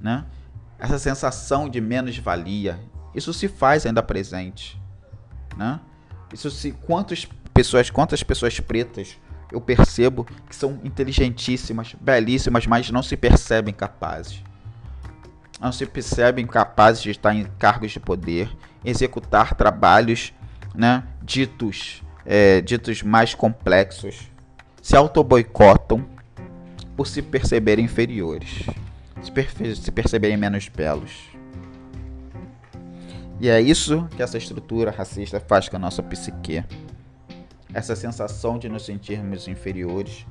Né? 0.00 0.24
Essa 0.78 0.98
sensação 0.98 1.68
de 1.68 1.80
menos-valia, 1.80 2.78
isso 3.16 3.32
se 3.32 3.48
faz 3.48 3.84
ainda 3.84 4.02
presente. 4.02 4.80
Né? 5.56 5.80
Isso 6.32 6.52
se 6.52 6.70
quantas 6.70 7.26
pessoas, 7.52 7.90
quantas 7.90 8.22
pessoas 8.22 8.60
pretas 8.60 9.18
eu 9.52 9.60
percebo 9.60 10.24
que 10.48 10.54
são 10.54 10.78
inteligentíssimas, 10.84 11.94
belíssimas, 12.00 12.66
mas 12.66 12.90
não 12.90 13.02
se 13.02 13.16
percebem 13.16 13.72
capazes. 13.72 14.42
Não 15.60 15.72
se 15.72 15.86
percebem 15.86 16.46
capazes 16.46 17.02
de 17.02 17.10
estar 17.10 17.34
em 17.34 17.44
cargos 17.58 17.92
de 17.92 17.98
poder, 17.98 18.50
executar 18.84 19.54
trabalhos, 19.54 20.32
né, 20.74 21.02
ditos, 21.22 22.02
é, 22.24 22.60
ditos 22.60 23.02
mais 23.02 23.34
complexos, 23.34 24.30
se 24.80 24.96
auto-boicotam 24.96 26.06
por 26.96 27.06
se 27.06 27.22
perceberem 27.22 27.84
inferiores, 27.84 28.66
se, 29.22 29.32
per 29.32 29.50
se 29.50 29.90
perceberem 29.90 30.36
menos 30.36 30.68
belos. 30.68 31.28
E 33.40 33.48
é 33.48 33.60
isso 33.60 34.08
que 34.16 34.22
essa 34.22 34.36
estrutura 34.36 34.90
racista 34.90 35.38
faz 35.38 35.68
com 35.68 35.76
a 35.76 35.78
nossa 35.78 36.02
psique. 36.02 36.64
Essa 37.72 37.94
sensação 37.94 38.58
de 38.58 38.68
nos 38.68 38.84
sentirmos 38.84 39.46
inferiores 39.46 40.26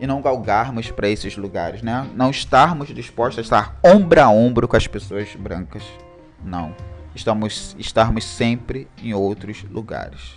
e 0.00 0.06
não 0.06 0.20
galgarmos 0.20 0.90
para 0.90 1.08
esses 1.08 1.36
lugares, 1.36 1.82
né? 1.82 2.08
Não 2.14 2.30
estarmos 2.30 2.88
dispostos 2.88 3.38
a 3.38 3.42
estar 3.42 3.78
ombro 3.84 4.20
a 4.20 4.28
ombro 4.28 4.66
com 4.66 4.76
as 4.76 4.86
pessoas 4.86 5.34
brancas. 5.36 5.82
Não. 6.42 6.74
Estamos 7.14 7.76
estarmos 7.78 8.24
sempre 8.24 8.88
em 9.02 9.14
outros 9.14 9.64
lugares. 9.70 10.36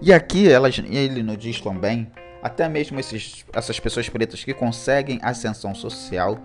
E 0.00 0.12
aqui 0.12 0.48
elas, 0.48 0.78
ele 0.78 1.22
nos 1.22 1.38
diz 1.38 1.60
também, 1.60 2.10
até 2.42 2.68
mesmo 2.68 3.00
esses, 3.00 3.44
essas 3.52 3.80
pessoas 3.80 4.08
pretas 4.08 4.44
que 4.44 4.54
conseguem 4.54 5.18
ascensão 5.22 5.74
social 5.74 6.38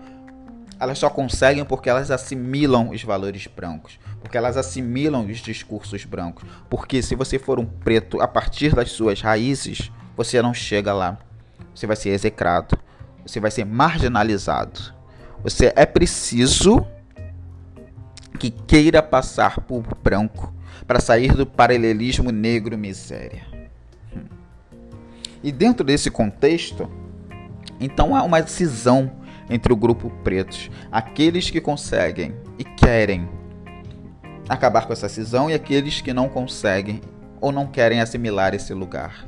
elas 0.82 0.98
só 0.98 1.08
conseguem 1.08 1.64
porque 1.64 1.88
elas 1.88 2.10
assimilam 2.10 2.90
os 2.90 3.04
valores 3.04 3.46
brancos, 3.46 4.00
porque 4.20 4.36
elas 4.36 4.56
assimilam 4.56 5.24
os 5.24 5.38
discursos 5.38 6.04
brancos. 6.04 6.42
Porque 6.68 7.00
se 7.00 7.14
você 7.14 7.38
for 7.38 7.60
um 7.60 7.64
preto 7.64 8.20
a 8.20 8.26
partir 8.26 8.74
das 8.74 8.90
suas 8.90 9.20
raízes, 9.20 9.92
você 10.16 10.42
não 10.42 10.52
chega 10.52 10.92
lá. 10.92 11.16
Você 11.72 11.86
vai 11.86 11.94
ser 11.94 12.08
execrado, 12.08 12.76
você 13.24 13.38
vai 13.38 13.52
ser 13.52 13.64
marginalizado. 13.64 14.92
Você 15.44 15.72
é 15.76 15.86
preciso 15.86 16.84
que 18.40 18.50
queira 18.50 19.00
passar 19.00 19.60
por 19.60 19.82
branco 20.02 20.52
para 20.84 20.98
sair 20.98 21.32
do 21.32 21.46
paralelismo 21.46 22.32
negro 22.32 22.76
miséria. 22.76 23.46
Hum. 24.12 24.24
E 25.44 25.52
dentro 25.52 25.86
desse 25.86 26.10
contexto, 26.10 26.90
então 27.78 28.16
há 28.16 28.24
uma 28.24 28.44
cisão 28.48 29.21
entre 29.48 29.72
o 29.72 29.76
grupo 29.76 30.10
pretos, 30.22 30.70
aqueles 30.90 31.50
que 31.50 31.60
conseguem 31.60 32.34
e 32.58 32.64
querem 32.64 33.28
acabar 34.48 34.86
com 34.86 34.92
essa 34.92 35.08
cisão 35.08 35.50
e 35.50 35.54
aqueles 35.54 36.00
que 36.00 36.12
não 36.12 36.28
conseguem 36.28 37.00
ou 37.40 37.52
não 37.52 37.66
querem 37.66 38.00
assimilar 38.00 38.54
esse 38.54 38.72
lugar. 38.72 39.26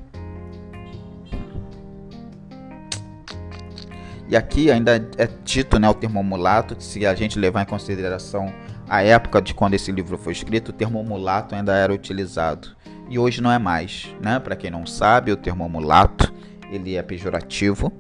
E 4.29 4.37
aqui 4.37 4.71
ainda 4.71 4.97
é 5.19 5.29
dito 5.45 5.79
né, 5.79 5.89
o 5.89 5.95
termo 5.95 6.23
mulato, 6.23 6.77
se 6.79 7.05
a 7.05 7.15
gente 7.15 7.39
levar 7.39 7.63
em 7.63 7.67
consideração 7.67 8.53
a 8.89 9.03
época 9.03 9.41
de 9.41 9.55
quando 9.55 9.75
esse 9.75 9.93
livro 9.93 10.17
foi 10.17 10.33
escrito, 10.33 10.71
o 10.71 10.73
termo 10.73 11.03
mulato 11.03 11.55
ainda 11.55 11.75
era 11.75 11.93
utilizado. 11.93 12.69
E 13.09 13.19
hoje 13.19 13.43
não 13.43 13.53
é 13.53 13.59
mais, 13.59 14.09
né? 14.21 14.39
Para 14.39 14.57
quem 14.57 14.71
não 14.71 14.87
sabe, 14.87 15.31
o 15.31 15.37
termo 15.37 15.69
mulato, 15.69 16.33
ele 16.71 16.97
é 16.97 17.03
pejorativo 17.03 17.93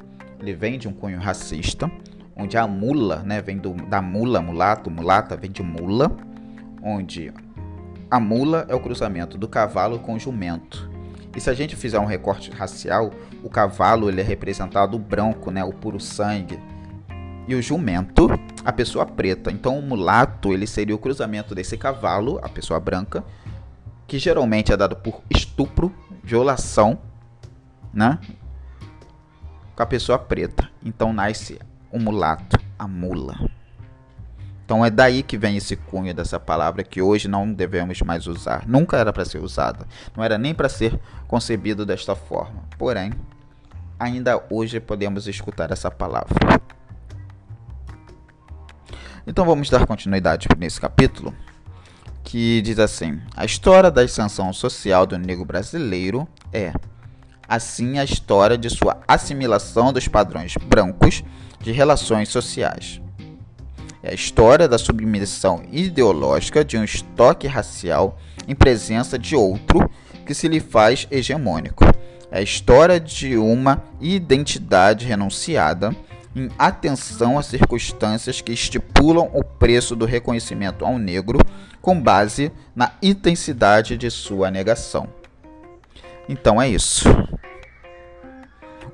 ele 0.44 0.52
vem 0.52 0.78
de 0.78 0.86
um 0.86 0.92
cunho 0.92 1.18
racista, 1.18 1.90
onde 2.36 2.56
a 2.56 2.66
mula, 2.66 3.22
né, 3.22 3.40
vem 3.40 3.58
do, 3.58 3.72
da 3.72 4.02
mula, 4.02 4.40
mulato, 4.40 4.90
mulata, 4.90 5.36
vem 5.36 5.50
de 5.50 5.62
mula, 5.62 6.10
onde 6.82 7.32
a 8.10 8.20
mula 8.20 8.66
é 8.68 8.74
o 8.74 8.80
cruzamento 8.80 9.38
do 9.38 9.48
cavalo 9.48 9.98
com 9.98 10.14
o 10.14 10.18
jumento. 10.18 10.90
E 11.36 11.40
se 11.40 11.50
a 11.50 11.54
gente 11.54 11.74
fizer 11.74 11.98
um 11.98 12.04
recorte 12.04 12.50
racial, 12.50 13.10
o 13.42 13.48
cavalo 13.48 14.08
ele 14.08 14.20
é 14.20 14.24
representado 14.24 14.98
branco, 14.98 15.50
né, 15.50 15.64
o 15.64 15.72
puro 15.72 15.98
sangue, 15.98 16.58
e 17.46 17.54
o 17.54 17.62
jumento, 17.62 18.28
a 18.64 18.72
pessoa 18.72 19.04
preta. 19.04 19.50
Então 19.50 19.78
o 19.78 19.82
mulato 19.82 20.52
ele 20.52 20.66
seria 20.66 20.94
o 20.94 20.98
cruzamento 20.98 21.54
desse 21.54 21.76
cavalo, 21.76 22.40
a 22.42 22.48
pessoa 22.48 22.80
branca, 22.80 23.24
que 24.06 24.18
geralmente 24.18 24.72
é 24.72 24.76
dado 24.76 24.96
por 24.96 25.22
estupro, 25.30 25.92
violação, 26.22 26.98
né, 27.92 28.18
com 29.74 29.82
a 29.82 29.86
pessoa 29.86 30.18
preta. 30.18 30.70
Então 30.84 31.12
nasce 31.12 31.58
o 31.94 31.98
mulato, 32.00 32.58
a 32.76 32.88
mula. 32.88 33.48
Então 34.64 34.84
é 34.84 34.90
daí 34.90 35.22
que 35.22 35.38
vem 35.38 35.56
esse 35.56 35.76
cunho 35.76 36.12
dessa 36.12 36.40
palavra 36.40 36.82
que 36.82 37.00
hoje 37.00 37.28
não 37.28 37.52
devemos 37.52 38.02
mais 38.02 38.26
usar. 38.26 38.66
Nunca 38.66 38.96
era 38.96 39.12
para 39.12 39.24
ser 39.24 39.38
usada. 39.38 39.86
Não 40.16 40.24
era 40.24 40.36
nem 40.36 40.52
para 40.52 40.68
ser 40.68 40.98
concebido 41.28 41.86
desta 41.86 42.16
forma. 42.16 42.64
Porém, 42.76 43.12
ainda 43.96 44.44
hoje 44.50 44.80
podemos 44.80 45.28
escutar 45.28 45.70
essa 45.70 45.88
palavra. 45.88 46.34
Então 49.24 49.44
vamos 49.44 49.70
dar 49.70 49.86
continuidade 49.86 50.48
nesse 50.58 50.80
capítulo 50.80 51.32
que 52.24 52.60
diz 52.62 52.80
assim: 52.80 53.20
A 53.36 53.44
história 53.44 53.90
da 53.90 54.00
ascensão 54.00 54.52
social 54.52 55.06
do 55.06 55.16
negro 55.16 55.44
brasileiro 55.44 56.26
é 56.52 56.72
assim 57.48 58.00
a 58.00 58.04
história 58.04 58.58
de 58.58 58.68
sua 58.68 58.98
assimilação 59.06 59.92
dos 59.92 60.08
padrões 60.08 60.54
brancos 60.56 61.22
de 61.60 61.72
relações 61.72 62.28
sociais. 62.28 63.00
É 64.02 64.10
a 64.10 64.14
história 64.14 64.68
da 64.68 64.76
submissão 64.76 65.62
ideológica 65.72 66.64
de 66.64 66.76
um 66.76 66.84
estoque 66.84 67.46
racial 67.46 68.18
em 68.46 68.54
presença 68.54 69.18
de 69.18 69.34
outro 69.34 69.90
que 70.26 70.34
se 70.34 70.46
lhe 70.46 70.60
faz 70.60 71.06
hegemônico. 71.10 71.84
É 72.30 72.38
a 72.38 72.42
história 72.42 73.00
de 73.00 73.36
uma 73.36 73.82
identidade 74.00 75.06
renunciada 75.06 75.94
em 76.36 76.50
atenção 76.58 77.38
às 77.38 77.46
circunstâncias 77.46 78.40
que 78.40 78.52
estipulam 78.52 79.30
o 79.32 79.42
preço 79.44 79.94
do 79.94 80.04
reconhecimento 80.04 80.84
ao 80.84 80.98
negro 80.98 81.38
com 81.80 82.00
base 82.00 82.50
na 82.74 82.92
intensidade 83.02 83.96
de 83.96 84.10
sua 84.10 84.50
negação. 84.50 85.08
Então 86.28 86.60
é 86.60 86.68
isso. 86.68 87.08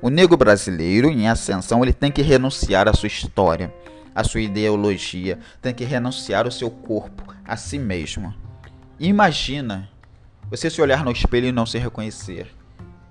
O 0.01 0.09
negro 0.09 0.35
brasileiro 0.35 1.09
em 1.09 1.27
ascensão 1.27 1.83
ele 1.83 1.93
tem 1.93 2.11
que 2.11 2.23
renunciar 2.23 2.87
à 2.87 2.93
sua 2.93 3.05
história, 3.05 3.71
à 4.15 4.23
sua 4.23 4.41
ideologia, 4.41 5.37
tem 5.61 5.75
que 5.75 5.83
renunciar 5.83 6.45
ao 6.45 6.51
seu 6.51 6.71
corpo, 6.71 7.31
a 7.45 7.55
si 7.55 7.77
mesmo. 7.77 8.33
Imagina 8.99 9.87
você 10.49 10.71
se 10.71 10.81
olhar 10.81 11.05
no 11.05 11.11
espelho 11.11 11.45
e 11.45 11.51
não 11.51 11.67
se 11.67 11.77
reconhecer. 11.77 12.47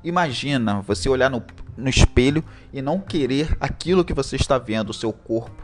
Imagina 0.03 0.81
você 0.81 1.09
olhar 1.09 1.31
no, 1.31 1.45
no 1.77 1.89
espelho 1.89 2.43
e 2.73 2.83
não 2.83 2.99
querer 2.99 3.57
aquilo 3.61 4.05
que 4.05 4.13
você 4.13 4.35
está 4.35 4.59
vendo, 4.59 4.91
o 4.91 4.95
seu 4.95 5.13
corpo, 5.13 5.63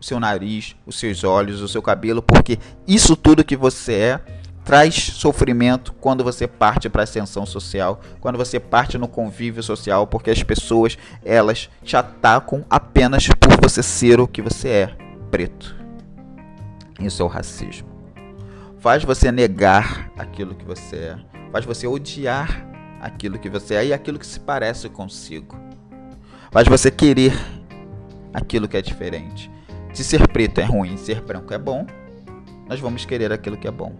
o 0.00 0.04
seu 0.04 0.18
nariz, 0.18 0.74
os 0.84 0.98
seus 0.98 1.22
olhos, 1.22 1.60
o 1.60 1.68
seu 1.68 1.82
cabelo, 1.82 2.20
porque 2.20 2.58
isso 2.84 3.14
tudo 3.14 3.44
que 3.44 3.56
você 3.56 3.92
é 3.92 4.20
traz 4.64 4.94
sofrimento 4.94 5.92
quando 6.00 6.24
você 6.24 6.46
parte 6.46 6.88
para 6.88 7.02
a 7.02 7.04
ascensão 7.04 7.44
social, 7.44 8.00
quando 8.20 8.38
você 8.38 8.58
parte 8.58 8.96
no 8.96 9.06
convívio 9.06 9.62
social, 9.62 10.06
porque 10.06 10.30
as 10.30 10.42
pessoas 10.42 10.96
elas 11.24 11.68
te 11.82 11.96
atacam 11.96 12.64
apenas 12.70 13.28
por 13.38 13.60
você 13.60 13.82
ser 13.82 14.20
o 14.20 14.26
que 14.26 14.40
você 14.40 14.68
é, 14.68 14.96
preto. 15.30 15.76
Isso 16.98 17.22
é 17.22 17.24
o 17.24 17.28
racismo. 17.28 17.88
Faz 18.78 19.04
você 19.04 19.30
negar 19.30 20.10
aquilo 20.16 20.54
que 20.54 20.64
você 20.64 20.96
é, 20.96 21.16
faz 21.52 21.64
você 21.64 21.86
odiar 21.86 22.66
aquilo 23.00 23.38
que 23.38 23.50
você 23.50 23.74
é 23.74 23.86
e 23.86 23.92
aquilo 23.92 24.18
que 24.18 24.26
se 24.26 24.40
parece 24.40 24.88
consigo. 24.88 25.58
Faz 26.50 26.66
você 26.68 26.90
querer 26.90 27.34
aquilo 28.32 28.66
que 28.66 28.76
é 28.76 28.82
diferente. 28.82 29.50
Se 29.92 30.02
ser 30.02 30.26
preto 30.28 30.60
é 30.60 30.64
ruim, 30.64 30.96
ser 30.96 31.20
branco 31.20 31.52
é 31.52 31.58
bom, 31.58 31.86
nós 32.66 32.80
vamos 32.80 33.04
querer 33.04 33.32
aquilo 33.32 33.56
que 33.56 33.68
é 33.68 33.70
bom. 33.70 33.92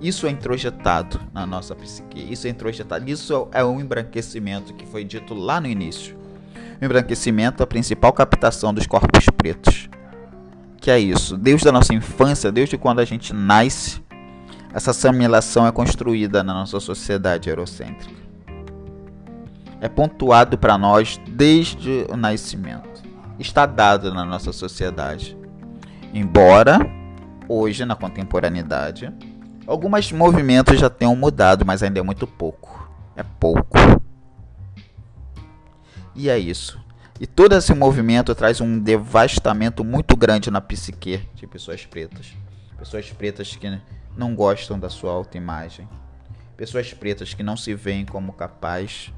Isso 0.00 0.26
é 0.26 0.30
introjetado 0.30 1.20
na 1.32 1.44
nossa 1.44 1.74
psique. 1.74 2.20
Isso 2.32 2.46
é 2.46 2.50
introjetado. 2.50 3.08
Isso 3.10 3.48
é 3.52 3.64
um 3.64 3.80
embranquecimento 3.80 4.72
que 4.74 4.86
foi 4.86 5.04
dito 5.04 5.34
lá 5.34 5.60
no 5.60 5.66
início. 5.66 6.16
O 6.80 6.84
embranquecimento 6.84 7.62
é 7.62 7.64
a 7.64 7.66
principal 7.66 8.12
captação 8.12 8.72
dos 8.72 8.86
corpos 8.86 9.26
pretos. 9.36 9.88
Que 10.80 10.90
é 10.90 10.98
isso. 10.98 11.36
Desde 11.36 11.68
a 11.68 11.72
nossa 11.72 11.92
infância, 11.92 12.52
desde 12.52 12.78
quando 12.78 13.00
a 13.00 13.04
gente 13.04 13.32
nasce, 13.32 14.00
essa 14.72 14.92
assimilação 14.92 15.66
é 15.66 15.72
construída 15.72 16.44
na 16.44 16.54
nossa 16.54 16.78
sociedade 16.78 17.50
eurocêntrica. 17.50 18.14
É 19.80 19.88
pontuado 19.88 20.56
para 20.56 20.78
nós 20.78 21.20
desde 21.28 22.06
o 22.08 22.16
nascimento. 22.16 23.02
Está 23.38 23.66
dado 23.66 24.14
na 24.14 24.24
nossa 24.24 24.52
sociedade. 24.52 25.36
Embora 26.14 26.78
hoje, 27.48 27.84
na 27.84 27.96
contemporaneidade, 27.96 29.12
Alguns 29.68 30.10
movimentos 30.12 30.80
já 30.80 30.88
tenham 30.88 31.14
mudado, 31.14 31.66
mas 31.66 31.82
ainda 31.82 32.00
é 32.00 32.02
muito 32.02 32.26
pouco. 32.26 32.90
É 33.14 33.22
pouco. 33.22 33.76
E 36.14 36.30
é 36.30 36.38
isso. 36.38 36.82
E 37.20 37.26
todo 37.26 37.54
esse 37.54 37.74
movimento 37.74 38.34
traz 38.34 38.62
um 38.62 38.78
devastamento 38.78 39.84
muito 39.84 40.16
grande 40.16 40.50
na 40.50 40.58
psique 40.62 41.20
de 41.34 41.46
pessoas 41.46 41.84
pretas. 41.84 42.32
Pessoas 42.78 43.10
pretas 43.10 43.56
que 43.56 43.78
não 44.16 44.34
gostam 44.34 44.78
da 44.80 44.88
sua 44.88 45.12
autoimagem. 45.12 45.86
Pessoas 46.56 46.94
pretas 46.94 47.34
que 47.34 47.42
não 47.42 47.54
se 47.54 47.74
veem 47.74 48.06
como 48.06 48.32
capazes. 48.32 49.12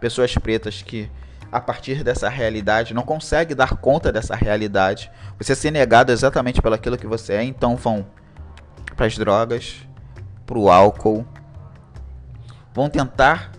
Pessoas 0.00 0.34
pretas 0.34 0.80
que, 0.80 1.10
a 1.52 1.60
partir 1.60 2.02
dessa 2.02 2.30
realidade, 2.30 2.94
não 2.94 3.02
conseguem 3.02 3.54
dar 3.54 3.76
conta 3.76 4.10
dessa 4.10 4.34
realidade. 4.34 5.10
Você 5.38 5.54
ser 5.54 5.70
negado 5.70 6.10
exatamente 6.10 6.62
pelo 6.62 6.74
aquilo 6.74 6.96
que 6.96 7.06
você 7.06 7.34
é, 7.34 7.44
então 7.44 7.76
vão 7.76 8.06
para 8.94 9.06
as 9.06 9.16
drogas, 9.16 9.76
para 10.46 10.58
o 10.58 10.70
álcool. 10.70 11.26
Vão 12.72 12.88
tentar 12.88 13.52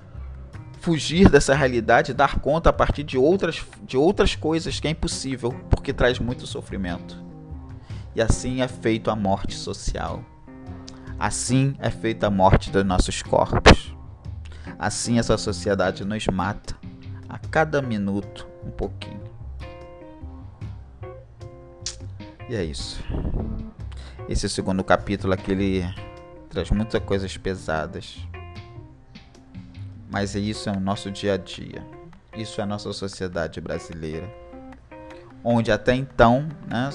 fugir 0.79 1.29
dessa 1.29 1.55
realidade, 1.55 2.13
dar 2.13 2.39
conta 2.39 2.69
a 2.69 2.73
partir 2.73 3.03
de 3.03 3.17
outras, 3.17 3.65
de 3.83 3.97
outras 3.97 4.35
coisas 4.35 4.79
que 4.79 4.87
é 4.87 4.91
impossível, 4.91 5.51
porque 5.69 5.91
traz 5.91 6.19
muito 6.19 6.45
sofrimento. 6.45 7.23
E 8.15 8.21
assim 8.21 8.61
é 8.61 8.67
feito 8.67 9.09
a 9.09 9.15
morte 9.15 9.55
social. 9.55 10.23
Assim 11.17 11.75
é 11.79 11.89
feita 11.89 12.27
a 12.27 12.29
morte 12.29 12.69
dos 12.69 12.85
nossos 12.85 13.21
corpos. 13.21 13.95
Assim 14.77 15.17
essa 15.17 15.37
sociedade 15.37 16.05
nos 16.05 16.27
mata 16.27 16.77
a 17.27 17.39
cada 17.39 17.81
minuto 17.81 18.47
um 18.63 18.71
pouquinho. 18.71 19.23
E 22.47 22.55
é 22.55 22.63
isso. 22.63 23.03
Esse 24.27 24.49
segundo 24.49 24.83
capítulo 24.83 25.33
aqui 25.33 25.51
ele 25.51 25.85
traz 26.49 26.71
muitas 26.71 26.99
coisas 27.03 27.37
pesadas. 27.37 28.17
Mas 30.09 30.33
isso 30.33 30.67
é 30.67 30.71
o 30.71 30.79
nosso 30.79 31.11
dia 31.11 31.35
a 31.35 31.37
dia. 31.37 31.85
Isso 32.35 32.59
é 32.59 32.63
a 32.63 32.67
nossa 32.67 32.91
sociedade 32.91 33.61
brasileira. 33.61 34.27
Onde 35.43 35.71
até 35.71 35.93
então 35.93 36.49
né, 36.67 36.89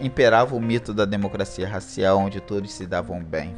imperava 0.00 0.54
o 0.54 0.60
mito 0.60 0.94
da 0.94 1.04
democracia 1.04 1.68
racial, 1.68 2.18
onde 2.18 2.40
todos 2.40 2.72
se 2.72 2.86
davam 2.86 3.24
bem. 3.24 3.56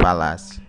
Falácia. 0.00 0.62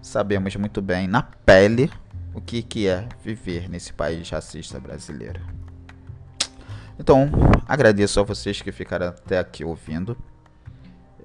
Sabemos 0.00 0.56
muito 0.56 0.80
bem, 0.80 1.06
na 1.06 1.22
pele, 1.22 1.90
o 2.34 2.40
que, 2.40 2.62
que 2.62 2.88
é 2.88 3.06
viver 3.22 3.68
nesse 3.68 3.92
país 3.92 4.30
racista 4.30 4.80
brasileiro. 4.80 5.61
Então, 6.98 7.30
agradeço 7.66 8.20
a 8.20 8.22
vocês 8.22 8.60
que 8.60 8.70
ficaram 8.70 9.08
até 9.08 9.38
aqui 9.38 9.64
ouvindo. 9.64 10.16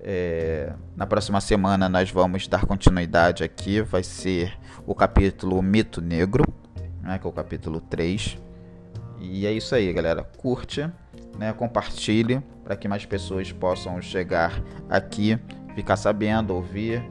É, 0.01 0.71
na 0.95 1.05
próxima 1.05 1.41
semana 1.41 1.89
nós 1.89 2.09
vamos 2.09 2.47
dar 2.47 2.65
continuidade 2.65 3.43
aqui. 3.43 3.81
Vai 3.81 4.03
ser 4.03 4.57
o 4.85 4.95
capítulo 4.95 5.61
Mito 5.61 6.01
Negro, 6.01 6.43
né, 7.01 7.19
que 7.19 7.27
é 7.27 7.29
o 7.29 7.33
capítulo 7.33 7.81
3. 7.81 8.37
E 9.19 9.45
é 9.45 9.51
isso 9.51 9.75
aí, 9.75 9.91
galera. 9.91 10.23
Curte, 10.23 10.89
né, 11.37 11.51
compartilhe 11.53 12.41
para 12.63 12.75
que 12.75 12.87
mais 12.87 13.05
pessoas 13.05 13.51
possam 13.51 14.01
chegar 14.01 14.61
aqui, 14.89 15.37
ficar 15.75 15.97
sabendo, 15.97 16.53
ouvir. 16.53 17.03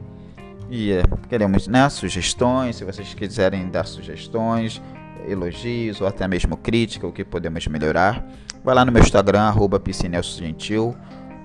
E 0.69 0.91
é, 0.91 1.03
queremos 1.29 1.67
né, 1.67 1.87
sugestões, 1.89 2.77
se 2.77 2.83
vocês 2.83 3.13
quiserem 3.13 3.69
dar 3.69 3.85
sugestões, 3.85 4.81
elogios 5.27 6.01
ou 6.01 6.07
até 6.07 6.27
mesmo 6.27 6.57
crítica, 6.57 7.05
o 7.05 7.11
que 7.11 7.23
podemos 7.23 7.65
melhorar. 7.67 8.25
Vai 8.63 8.75
lá 8.75 8.83
no 8.83 8.91
meu 8.91 9.01
Instagram, 9.01 9.41
arroba 9.41 9.81
Gentil, 10.21 10.95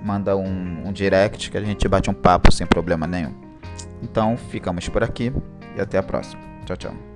manda 0.05 0.37
um, 0.37 0.89
um 0.89 0.93
direct 0.93 1.51
que 1.51 1.57
a 1.57 1.63
gente 1.63 1.87
bate 1.89 2.11
um 2.11 2.15
papo 2.15 2.51
sem 2.51 2.67
problema 2.67 3.07
nenhum. 3.07 3.35
Então, 4.03 4.37
ficamos 4.37 4.89
por 4.89 5.03
aqui 5.03 5.33
e 5.77 5.81
até 5.81 5.99
a 5.99 6.03
próxima. 6.03 6.43
Tchau, 6.65 6.77
tchau. 6.77 7.12